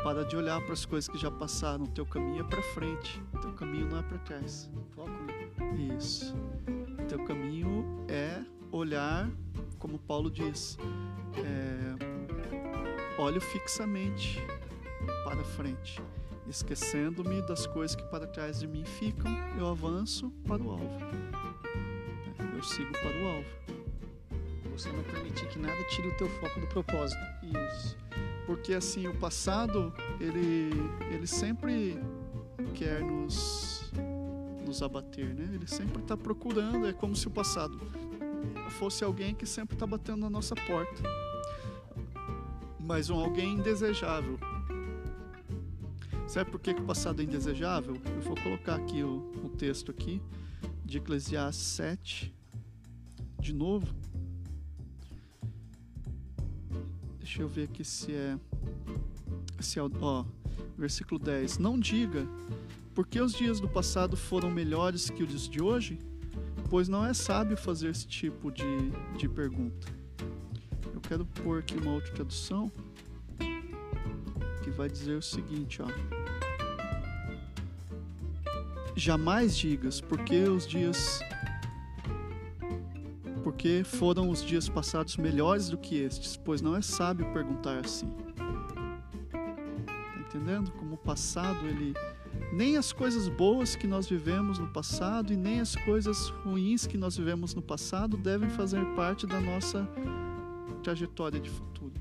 [0.02, 1.84] para de olhar para as coisas que já passaram.
[1.84, 4.70] O teu caminho é para frente, o teu caminho não é para trás.
[4.94, 5.96] Foco, né?
[5.96, 6.34] Isso.
[6.98, 9.28] O teu caminho é olhar
[9.80, 10.78] como Paulo diz,
[11.38, 14.38] é, olho fixamente
[15.24, 16.00] para frente,
[16.46, 21.00] esquecendo-me das coisas que para trás de mim ficam, eu avanço para o alvo.
[22.38, 23.48] É, eu sigo para o alvo.
[24.72, 27.20] Você não permitir que nada tire o teu foco do propósito.
[27.42, 27.96] Isso.
[28.46, 30.70] Porque assim, o passado, ele,
[31.10, 31.98] ele sempre
[32.74, 33.90] quer nos,
[34.66, 35.48] nos abater, né?
[35.54, 37.80] Ele sempre está procurando, é como se o passado
[38.70, 41.02] fosse alguém que sempre está batendo na nossa porta,
[42.78, 44.38] mas um alguém indesejável.
[46.26, 47.96] Sabe por que, que o passado é indesejável?
[48.14, 50.22] Eu vou colocar aqui o, o texto aqui
[50.84, 52.34] de Eclesiastes 7,
[53.38, 53.92] de novo.
[57.18, 58.38] Deixa eu ver aqui se é,
[59.60, 60.24] se é ó,
[60.76, 61.58] versículo 10.
[61.58, 62.26] Não diga,
[62.94, 65.98] porque os dias do passado foram melhores que os de hoje?
[66.70, 68.64] Pois não é sábio fazer esse tipo de,
[69.18, 69.88] de pergunta.
[70.94, 72.70] Eu quero pôr aqui uma outra tradução
[74.62, 75.86] que vai dizer o seguinte, ó.
[78.94, 81.20] Jamais digas, porque os dias
[83.42, 88.08] porque foram os dias passados melhores do que estes, pois não é sábio perguntar assim.
[89.32, 90.70] Tá entendendo?
[90.72, 91.94] Como o passado ele
[92.52, 96.98] nem as coisas boas que nós vivemos no passado e nem as coisas ruins que
[96.98, 99.88] nós vivemos no passado devem fazer parte da nossa
[100.82, 101.92] trajetória de futuro.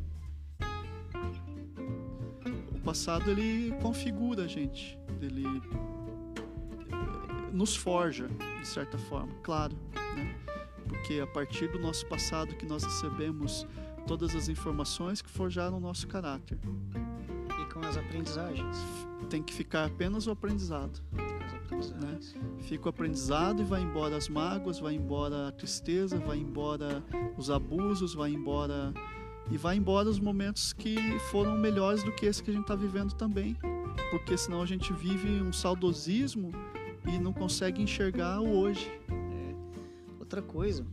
[2.74, 5.62] O passado ele configura a gente, ele eh,
[7.52, 8.28] nos forja
[8.60, 9.76] de certa forma, claro,
[10.16, 10.36] né?
[10.88, 13.68] Porque a partir do nosso passado que nós recebemos
[14.08, 16.58] todas as informações que forjaram o nosso caráter.
[17.80, 18.78] Com as aprendizagens
[19.30, 21.00] tem que ficar apenas o aprendizado.
[22.02, 22.20] Né?
[22.62, 27.04] Fica o aprendizado e vai embora as mágoas, vai embora a tristeza, vai embora
[27.38, 28.92] os abusos, vai embora
[29.52, 30.98] e vai embora os momentos que
[31.32, 33.56] foram melhores do que esse que a gente está vivendo também,
[34.12, 36.52] porque senão a gente vive um saudosismo
[37.08, 38.92] e não consegue enxergar o hoje.
[39.10, 39.56] É.
[40.20, 40.86] Outra coisa,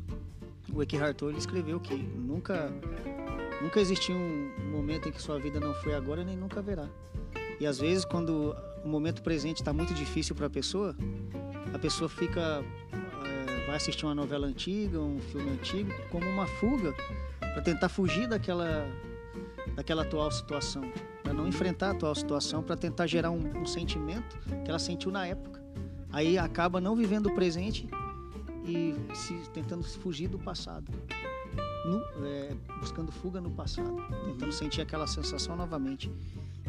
[0.73, 2.73] o Eckhart Tolle escreveu que nunca
[3.61, 6.89] nunca existiu um momento em que sua vida não foi agora nem nunca haverá.
[7.59, 10.95] E às vezes, quando o momento presente está muito difícil para a pessoa,
[11.73, 16.95] a pessoa fica é, vai assistir uma novela antiga, um filme antigo, como uma fuga
[17.39, 18.87] para tentar fugir daquela
[19.75, 20.91] daquela atual situação,
[21.23, 25.11] para não enfrentar a atual situação, para tentar gerar um, um, sentimento que ela sentiu
[25.11, 25.63] na época.
[26.11, 27.87] Aí acaba não vivendo o presente
[28.65, 30.91] e se, tentando fugir do passado,
[31.87, 36.11] no, é, buscando fuga no passado, tentando sentir aquela sensação novamente.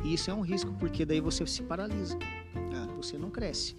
[0.03, 2.17] E isso é um risco, porque daí você se paralisa.
[2.75, 3.75] Ah, você não cresce.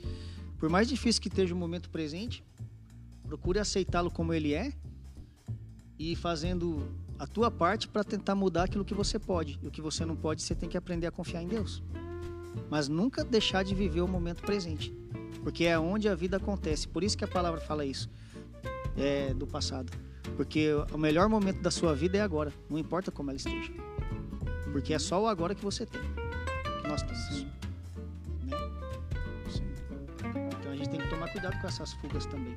[0.59, 2.45] Por mais difícil que esteja o momento presente,
[3.23, 4.73] procure aceitá-lo como ele é
[5.99, 9.59] e fazendo a tua parte para tentar mudar aquilo que você pode.
[9.63, 11.83] E o que você não pode, você tem que aprender a confiar em Deus.
[12.69, 14.93] Mas nunca deixar de viver o momento presente,
[15.43, 16.89] porque é onde a vida acontece.
[16.89, 18.11] Por isso que a palavra fala isso
[18.97, 19.93] é, do passado.
[20.37, 23.73] Porque o melhor momento da sua vida é agora, não importa como ela esteja.
[24.73, 26.01] Porque é só o agora que você tem.
[26.83, 27.47] Que nós temos.
[28.45, 28.57] Né?
[30.61, 32.57] Então a gente tem que tomar cuidado com essas fugas também.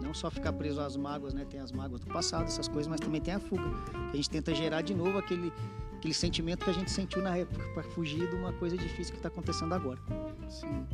[0.00, 1.44] Não só ficar preso às mágoas, né?
[1.48, 3.70] Tem as mágoas do passado, essas coisas, mas também tem a fuga.
[4.12, 5.52] A gente tenta gerar de novo aquele,
[5.96, 9.18] aquele sentimento que a gente sentiu na época, para fugir de uma coisa difícil que
[9.18, 10.00] está acontecendo agora.
[10.48, 10.86] Sim.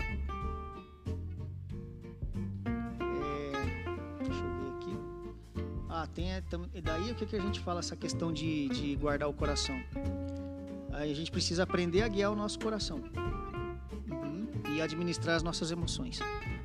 [6.05, 6.27] Tem
[6.75, 9.81] e daí o que, que a gente fala essa questão de, de guardar o coração?
[10.93, 13.01] Aí a gente precisa aprender a guiar o nosso coração
[14.11, 14.49] uhum.
[14.75, 16.19] e administrar as nossas emoções.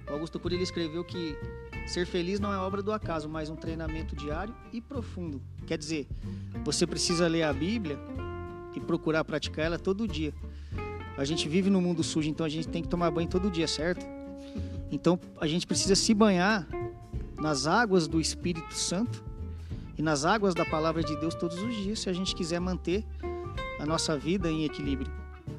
[0.09, 1.37] O Augusto Cury ele escreveu que
[1.85, 5.41] ser feliz não é obra do acaso, mas um treinamento diário e profundo.
[5.67, 6.07] Quer dizer,
[6.63, 7.99] você precisa ler a Bíblia
[8.75, 10.33] e procurar praticar ela todo dia.
[11.17, 13.67] A gente vive no mundo sujo, então a gente tem que tomar banho todo dia,
[13.67, 14.05] certo?
[14.91, 16.67] Então a gente precisa se banhar
[17.41, 19.23] nas águas do Espírito Santo
[19.97, 23.03] e nas águas da palavra de Deus todos os dias, se a gente quiser manter
[23.79, 25.11] a nossa vida em equilíbrio.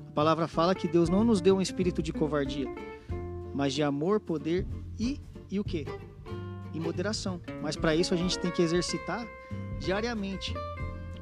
[0.09, 2.68] A palavra fala que Deus não nos deu um espírito de covardia,
[3.53, 4.64] mas de amor, poder
[4.99, 5.85] e e o que?
[6.73, 7.40] E moderação.
[7.61, 9.27] Mas para isso a gente tem que exercitar
[9.81, 10.55] diariamente.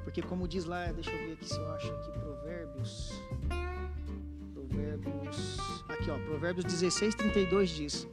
[0.04, 3.22] Porque como diz lá, deixa eu ver aqui se eu acho aqui Provérbios.
[4.52, 5.58] Provérbios.
[5.88, 8.08] Aqui, ó, Provérbios 16, 32 diz: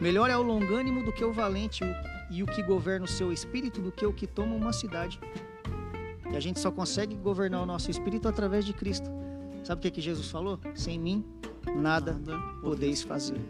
[0.00, 1.84] Melhor é o longânimo do que o valente,
[2.30, 5.18] e o que governa o seu espírito do que o que toma uma cidade.
[6.30, 9.08] E a gente só consegue governar o nosso espírito através de Cristo.
[9.64, 10.60] Sabe o que, que Jesus falou?
[10.74, 11.24] Sem mim,
[11.76, 13.40] nada, nada podeis fazer.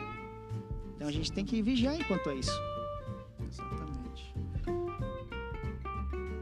[0.95, 2.61] Então a gente tem que vigiar enquanto é isso.
[3.51, 4.35] Exatamente.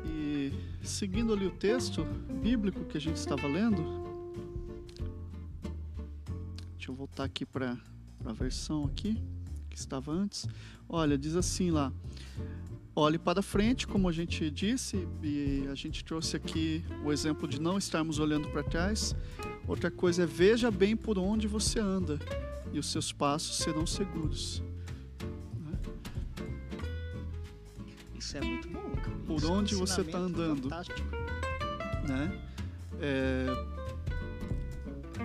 [0.04, 2.04] E seguindo ali o texto
[2.42, 3.82] bíblico que a gente estava lendo,
[6.74, 7.76] deixa eu voltar aqui para
[8.24, 9.22] a versão aqui
[9.76, 10.48] que estava antes.
[10.88, 11.92] Olha, diz assim lá:
[12.94, 17.60] olhe para frente, como a gente disse, e a gente trouxe aqui o exemplo de
[17.60, 19.14] não estarmos olhando para trás.
[19.68, 22.18] Outra coisa é veja bem por onde você anda
[22.72, 24.62] e os seus passos serão seguros.
[25.60, 25.78] Né?
[28.18, 28.90] Isso é muito bom.
[28.90, 29.16] Cara.
[29.26, 31.00] Por Isso onde é um você está andando, fantástico.
[32.08, 32.40] né?
[33.00, 33.46] É...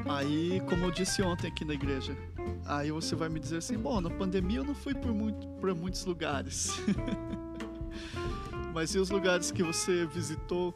[0.09, 2.17] Aí, como eu disse ontem aqui na igreja,
[2.65, 5.73] Aí você vai me dizer assim: bom, na pandemia eu não fui por muito, para
[5.73, 6.71] muitos lugares.
[8.73, 10.73] Mas e os lugares que você visitou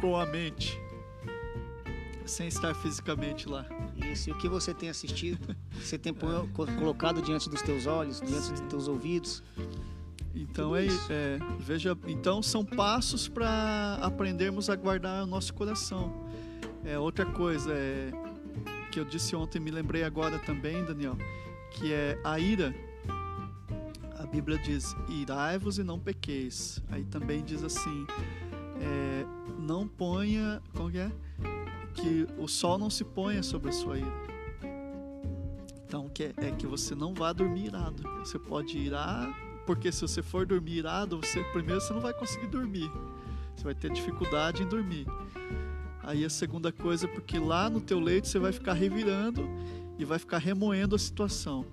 [0.00, 0.80] com a mente,
[2.24, 3.66] sem estar fisicamente lá?
[3.96, 6.76] Isso, e o que você tem assistido, você tem é.
[6.78, 8.52] colocado diante dos teus olhos, diante Sim.
[8.52, 9.42] dos teus ouvidos.
[10.34, 16.24] Então é, é, veja, então são passos para aprendermos a guardar o nosso coração.
[16.84, 18.10] É outra coisa, é
[18.90, 21.16] que eu disse ontem, me lembrei agora também, Daniel,
[21.70, 22.74] que é a ira.
[24.30, 26.80] Bíblia diz: irai-vos e não pequeis.
[26.88, 28.06] Aí também diz assim:
[28.80, 29.26] é,
[29.58, 30.62] não ponha.
[30.74, 31.10] Como que é?
[31.94, 34.30] Que o sol não se ponha sobre a sua ira.
[35.84, 38.02] Então que é, é que você não vá dormir irado.
[38.20, 39.28] Você pode irar,
[39.66, 42.90] porque se você for dormir irado, você primeiro você não vai conseguir dormir.
[43.56, 45.06] Você vai ter dificuldade em dormir.
[46.02, 49.48] Aí a segunda coisa, porque lá no teu leito você vai ficar revirando
[49.98, 51.66] e vai ficar remoendo a situação.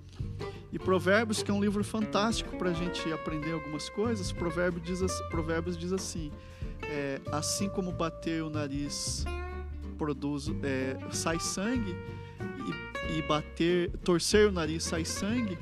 [0.70, 5.20] E Provérbios, que é um livro fantástico para a gente aprender algumas coisas, Provérbios diz,
[5.30, 6.30] Provérbios diz assim:
[6.82, 9.24] é, assim como bater o nariz
[9.96, 11.96] produz, é, sai sangue,
[13.08, 15.58] e, e bater, torcer o nariz sai sangue,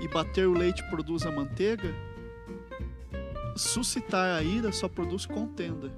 [0.00, 1.94] e bater o leite produz a manteiga,
[3.56, 5.92] suscitar a ira só produz contenda.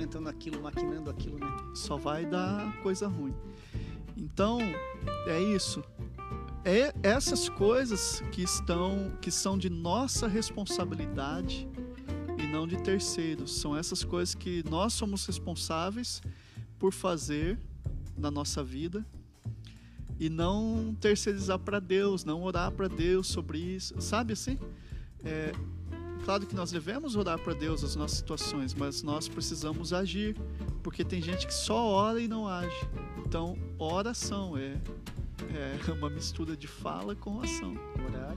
[0.00, 1.46] Alimentando aquilo, maquinando aquilo, né?
[1.74, 3.34] Só vai dar coisa ruim.
[4.16, 4.58] Então,
[5.26, 5.84] é isso.
[6.64, 11.68] É essas coisas que estão que são de nossa responsabilidade
[12.38, 13.60] e não de terceiros.
[13.60, 16.22] São essas coisas que nós somos responsáveis
[16.78, 17.58] por fazer
[18.16, 19.04] na nossa vida
[20.18, 24.58] e não terceirizar para Deus, não orar para Deus sobre isso, sabe assim?
[25.22, 25.52] É,
[26.24, 30.36] claro que nós devemos orar para Deus as nossas situações, mas nós precisamos agir,
[30.82, 32.88] porque tem gente que só ora e não age.
[33.18, 34.76] Então, oração é,
[35.54, 37.74] é uma mistura de fala com ação.
[38.08, 38.34] Orar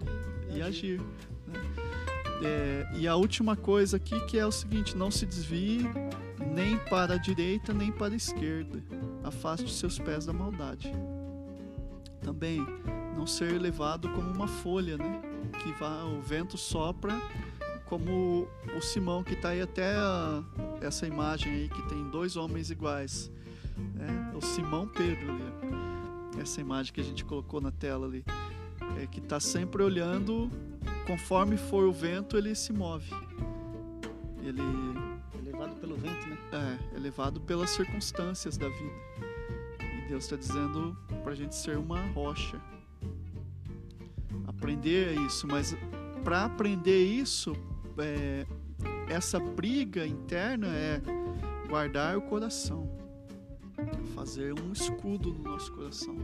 [0.50, 1.00] e, e agir.
[1.48, 1.62] Né?
[2.44, 5.88] É, e a última coisa aqui que é o seguinte: não se desvie
[6.54, 8.84] nem para a direita nem para a esquerda.
[9.24, 10.92] Afaste seus pés da maldade
[12.24, 12.66] também
[13.16, 15.22] não ser levado como uma folha, né?
[15.62, 17.14] Que vá, o vento sopra,
[17.94, 20.44] como o Simão que está aí até a,
[20.82, 23.32] essa imagem aí que tem dois homens iguais,
[23.94, 24.34] né?
[24.34, 28.26] O Simão Pedro ali, essa imagem que a gente colocou na tela ali,
[29.00, 30.50] é que está sempre olhando,
[31.06, 33.12] conforme for o vento ele se move,
[34.42, 36.38] ele é levado pelo vento, né?
[36.52, 38.94] É, é levado pelas circunstâncias da vida.
[40.10, 42.60] Deus está dizendo para a gente ser uma rocha.
[44.48, 45.78] Aprender isso, mas
[46.24, 47.56] para aprender isso,
[47.98, 48.46] é,
[49.08, 51.02] essa briga interna é
[51.68, 52.90] guardar o coração,
[54.16, 56.16] fazer um escudo no nosso coração.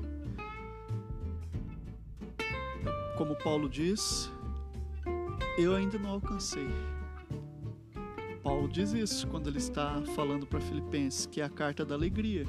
[3.18, 4.32] Como Paulo diz,
[5.58, 6.68] eu ainda não alcancei.
[8.42, 12.46] Paulo diz isso quando ele está falando para Filipenses, que é a carta da alegria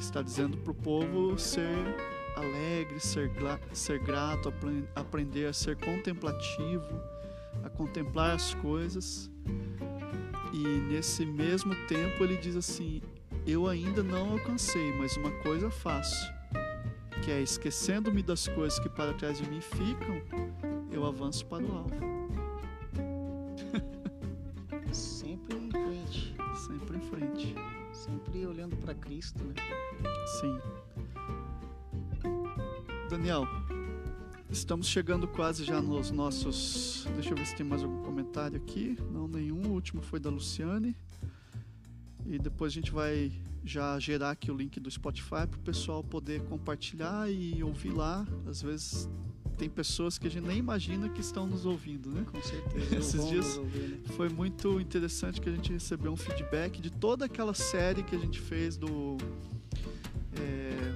[0.00, 1.94] está dizendo para o povo ser
[2.34, 3.30] alegre, ser,
[3.72, 4.52] ser grato,
[4.94, 6.88] aprender a ser contemplativo,
[7.62, 9.30] a contemplar as coisas.
[10.52, 10.58] E
[10.92, 13.00] nesse mesmo tempo ele diz assim:
[13.46, 16.32] Eu ainda não alcancei, mas uma coisa faço,
[17.22, 20.22] que é esquecendo-me das coisas que para trás de mim ficam,
[20.90, 21.94] eu avanço para o alvo.
[24.92, 26.36] Sempre em frente.
[26.56, 27.54] Sempre em frente.
[27.92, 29.54] Sempre olhando para Cristo, né?
[30.40, 30.58] Sim.
[33.08, 33.44] Daniel,
[34.50, 37.06] estamos chegando quase já nos nossos.
[37.14, 38.96] Deixa eu ver se tem mais algum comentário aqui.
[39.12, 39.62] Não, nenhum.
[39.66, 40.96] O último foi da Luciane.
[42.26, 43.32] E depois a gente vai
[43.64, 48.26] já gerar aqui o link do Spotify para o pessoal poder compartilhar e ouvir lá.
[48.46, 49.08] Às vezes
[49.56, 52.24] tem pessoas que a gente nem imagina que estão nos ouvindo, né?
[52.30, 52.96] Com certeza.
[52.96, 54.00] Esses dias ouvir, né?
[54.16, 58.18] foi muito interessante que a gente recebeu um feedback de toda aquela série que a
[58.18, 59.18] gente fez do
[60.34, 60.89] é,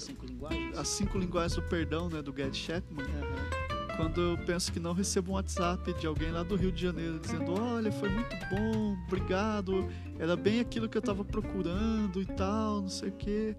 [0.00, 0.78] As cinco linguagens.
[0.78, 3.04] As cinco linguagens do perdão, né, do Gary Chapman.
[3.04, 3.96] Uhum.
[3.96, 7.18] Quando eu penso que não recebo um WhatsApp de alguém lá do Rio de Janeiro
[7.18, 9.86] dizendo: Olha, foi muito bom, obrigado,
[10.18, 13.54] era bem aquilo que eu estava procurando e tal, não sei o quê.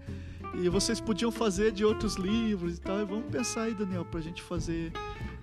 [0.56, 3.00] E vocês podiam fazer de outros livros e tal.
[3.02, 4.92] E vamos pensar aí, Daniel, pra gente fazer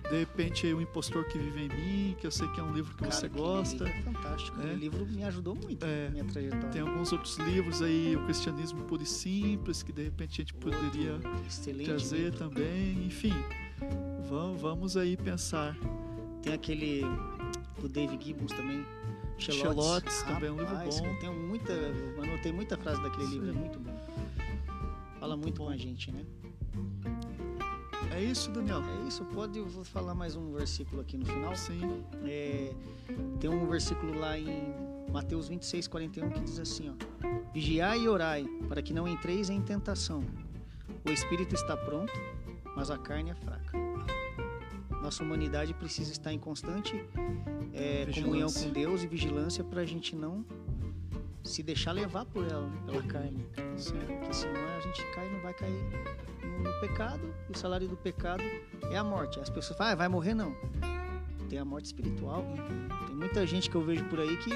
[0.09, 2.91] de repente o impostor que vive em mim, que eu sei que é um livro
[2.95, 3.87] que Cara, você gosta.
[3.87, 4.59] É fantástico.
[4.61, 4.73] É.
[4.73, 6.05] O livro me ajudou muito é.
[6.05, 6.69] na minha trajetória.
[6.69, 10.53] Tem alguns outros livros aí, o Cristianismo Puro e Simples, que de repente a gente
[10.55, 11.19] poderia
[11.85, 12.39] trazer livro.
[12.39, 13.05] também.
[13.05, 13.33] Enfim,
[14.27, 15.77] vamos, vamos aí pensar.
[16.41, 17.01] Tem aquele
[17.79, 18.83] do David Gibbons também.
[19.37, 21.05] Xelotes, também é um livro bom.
[21.05, 21.73] Eu tenho muita,
[22.21, 23.33] anotei muita frase daquele Sim.
[23.33, 23.97] livro, é muito bom.
[25.17, 26.25] Fala muito, muito com a gente, né?
[28.11, 28.81] É isso, Daniel?
[28.83, 29.23] É isso.
[29.25, 31.55] Pode, eu vou falar mais um versículo aqui no final.
[31.55, 32.03] Sim.
[32.25, 32.73] É,
[33.39, 34.73] tem um versículo lá em
[35.11, 39.61] Mateus 26, 41 que diz assim: ó, Vigiai e orai, para que não entreis em
[39.61, 40.23] tentação.
[41.05, 42.13] O espírito está pronto,
[42.75, 43.77] mas a carne é fraca.
[45.01, 46.93] Nossa humanidade precisa estar em constante
[47.73, 50.43] é, comunhão com Deus e vigilância para a gente não
[51.43, 53.45] se deixar levar por ela, pela carne.
[53.77, 53.93] Sim.
[54.05, 57.97] Porque senão a gente cai e não vai cair no pecado, e o salário do
[57.97, 58.43] pecado
[58.91, 59.39] é a morte.
[59.39, 60.55] As pessoas falam, ah, vai morrer não.
[61.49, 62.45] Tem a morte espiritual.
[63.07, 64.51] Tem muita gente que eu vejo por aí que,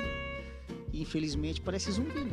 [0.93, 2.31] infelizmente, parece zumbi, né?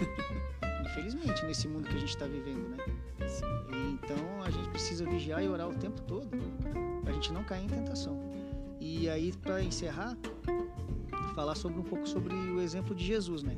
[0.86, 2.84] infelizmente, nesse mundo que a gente está vivendo, né?
[3.92, 6.28] Então a gente precisa vigiar e orar o tempo todo
[7.02, 8.18] para a gente não cair em tentação.
[8.80, 10.16] E aí, para encerrar,
[11.34, 13.56] falar sobre um pouco sobre o exemplo de Jesus, né?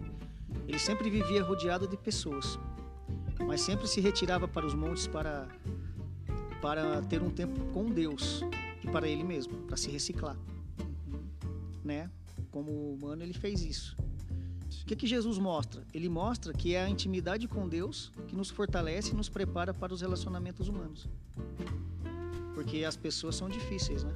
[0.66, 2.58] Ele sempre vivia rodeado de pessoas,
[3.48, 5.48] mas sempre se retirava para os montes para
[6.60, 8.44] para ter um tempo com Deus
[8.84, 10.36] e para ele mesmo, para se reciclar,
[11.82, 12.10] né?
[12.50, 13.96] Como humano ele fez isso.
[14.82, 15.82] O que, que Jesus mostra?
[15.94, 19.94] Ele mostra que é a intimidade com Deus que nos fortalece e nos prepara para
[19.94, 21.08] os relacionamentos humanos.
[22.54, 24.12] Porque as pessoas são difíceis, né?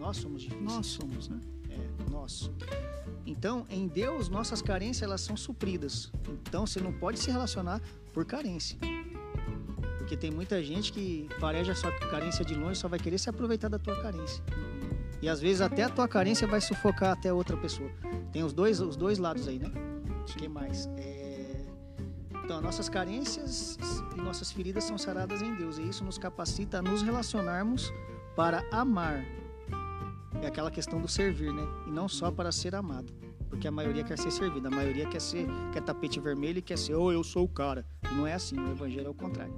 [0.00, 0.64] Nós somos difíceis.
[0.64, 1.38] Nós somos, né?
[1.74, 2.50] É, nós.
[3.26, 6.12] Então, em Deus, nossas carências elas são supridas.
[6.46, 7.80] Então, você não pode se relacionar
[8.12, 8.78] por carência.
[9.98, 13.30] Porque tem muita gente que fareja a sua carência de longe, só vai querer se
[13.30, 14.42] aproveitar da tua carência.
[15.22, 17.90] E às vezes até a tua carência vai sufocar até outra pessoa.
[18.30, 19.70] Tem os dois, os dois lados aí, né?
[20.20, 20.86] O que mais?
[20.98, 21.64] É...
[22.44, 23.78] Então, nossas carências
[24.14, 25.78] e nossas feridas são saradas em Deus.
[25.78, 27.90] E isso nos capacita a nos relacionarmos
[28.36, 29.24] para amar
[30.42, 31.66] é aquela questão do servir, né?
[31.86, 33.12] E não só para ser amado.
[33.48, 36.76] Porque a maioria quer ser servida, a maioria quer ser quer tapete vermelho e quer
[36.76, 37.86] ser, oh, eu sou o cara.
[38.10, 39.54] E não é assim, o evangelho é o contrário.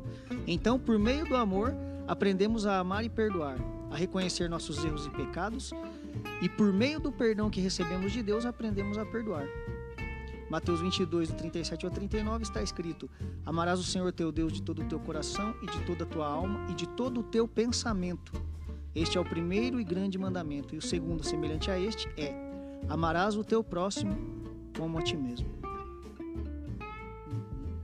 [0.47, 1.75] Então, por meio do amor,
[2.07, 3.57] aprendemos a amar e perdoar,
[3.91, 5.73] a reconhecer nossos erros e pecados,
[6.43, 9.47] e por meio do perdão que recebemos de Deus, aprendemos a perdoar.
[10.51, 13.11] Mateus 22, do 37 ao 39 está escrito:
[13.45, 16.27] Amarás o Senhor teu Deus de todo o teu coração e de toda a tua
[16.27, 18.33] alma e de todo o teu pensamento
[18.97, 22.35] este é o primeiro e grande mandamento, e o segundo, semelhante a este, é:
[22.89, 24.17] amarás o teu próximo
[24.77, 25.47] como a ti mesmo.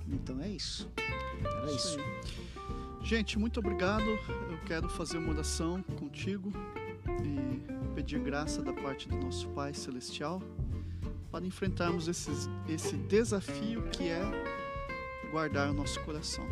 [0.09, 0.91] Então é isso.
[1.45, 1.99] Era isso.
[3.03, 4.05] Gente, muito obrigado.
[4.05, 6.53] Eu quero fazer uma oração contigo
[7.25, 10.43] e pedir graça da parte do nosso Pai Celestial
[11.31, 14.23] para enfrentarmos esses, esse desafio que é
[15.31, 16.47] guardar o nosso coração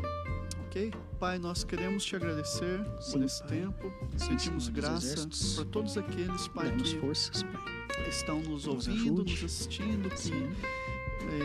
[0.70, 0.92] ok?
[1.20, 3.50] Pai, nós queremos te agradecer Sim, por esse pai.
[3.50, 3.92] tempo.
[4.16, 8.08] Sim, Sentimos Senhor, graça por todos aqueles, Pai, que forças, pai.
[8.08, 9.32] estão nos, nos ouvindo, ajude.
[9.32, 10.32] nos assistindo, que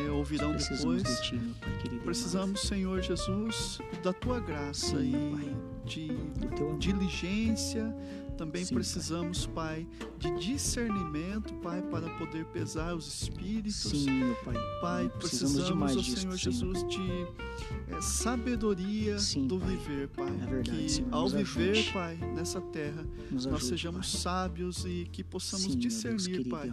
[0.07, 1.03] é, ouvirão depois.
[1.03, 1.39] De ti,
[2.05, 6.09] Precisamos, Senhor Jesus, da tua graça Sim, e de
[6.79, 7.93] diligência
[8.35, 9.87] também Sim, precisamos, pai.
[9.97, 10.09] pai.
[10.19, 13.75] de discernimento, Pai, para poder pesar os espíritos.
[13.75, 14.55] Sim, meu Pai.
[14.81, 17.27] Pai, precisamos, precisamos ó Senhor Jesus, de
[17.95, 19.69] é, sabedoria Sim, do pai.
[19.69, 20.27] viver, Pai.
[20.27, 21.93] É verdade, que Senhor, ao viver, ajude.
[21.93, 24.21] Pai, nessa terra, nos nós sejamos pai.
[24.21, 26.71] sábios e que possamos Sim, discernir, Pai,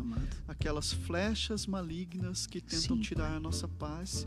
[0.49, 4.27] aquelas flechas malignas que tentam tirar a nossa paz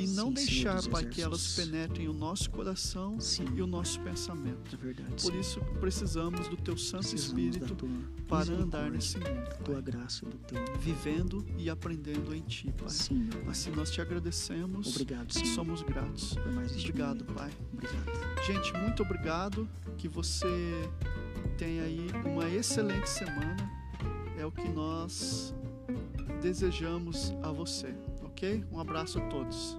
[0.00, 4.00] e não Sim, deixar, Pai, que elas penetrem o nosso coração Sim, e o nosso
[4.00, 4.74] pensamento.
[4.74, 7.88] É verdade, Por isso precisamos do Teu Santo precisamos Espírito
[8.26, 9.64] para andar nesse mundo.
[9.64, 12.88] Tua graça, do teu vivendo e aprendendo em Ti, Pai.
[12.88, 14.88] Sim, assim nós te agradecemos.
[14.88, 15.54] Obrigado, Senhor.
[15.54, 16.36] Somos gratos.
[16.78, 17.50] Obrigado, Pai.
[17.72, 18.46] Obrigado.
[18.46, 19.68] Gente, muito obrigado.
[19.98, 20.48] Que você
[21.58, 23.70] tenha aí uma excelente semana.
[24.38, 25.54] É o que nós
[26.40, 28.64] desejamos a você, ok?
[28.72, 29.76] Um abraço a todos.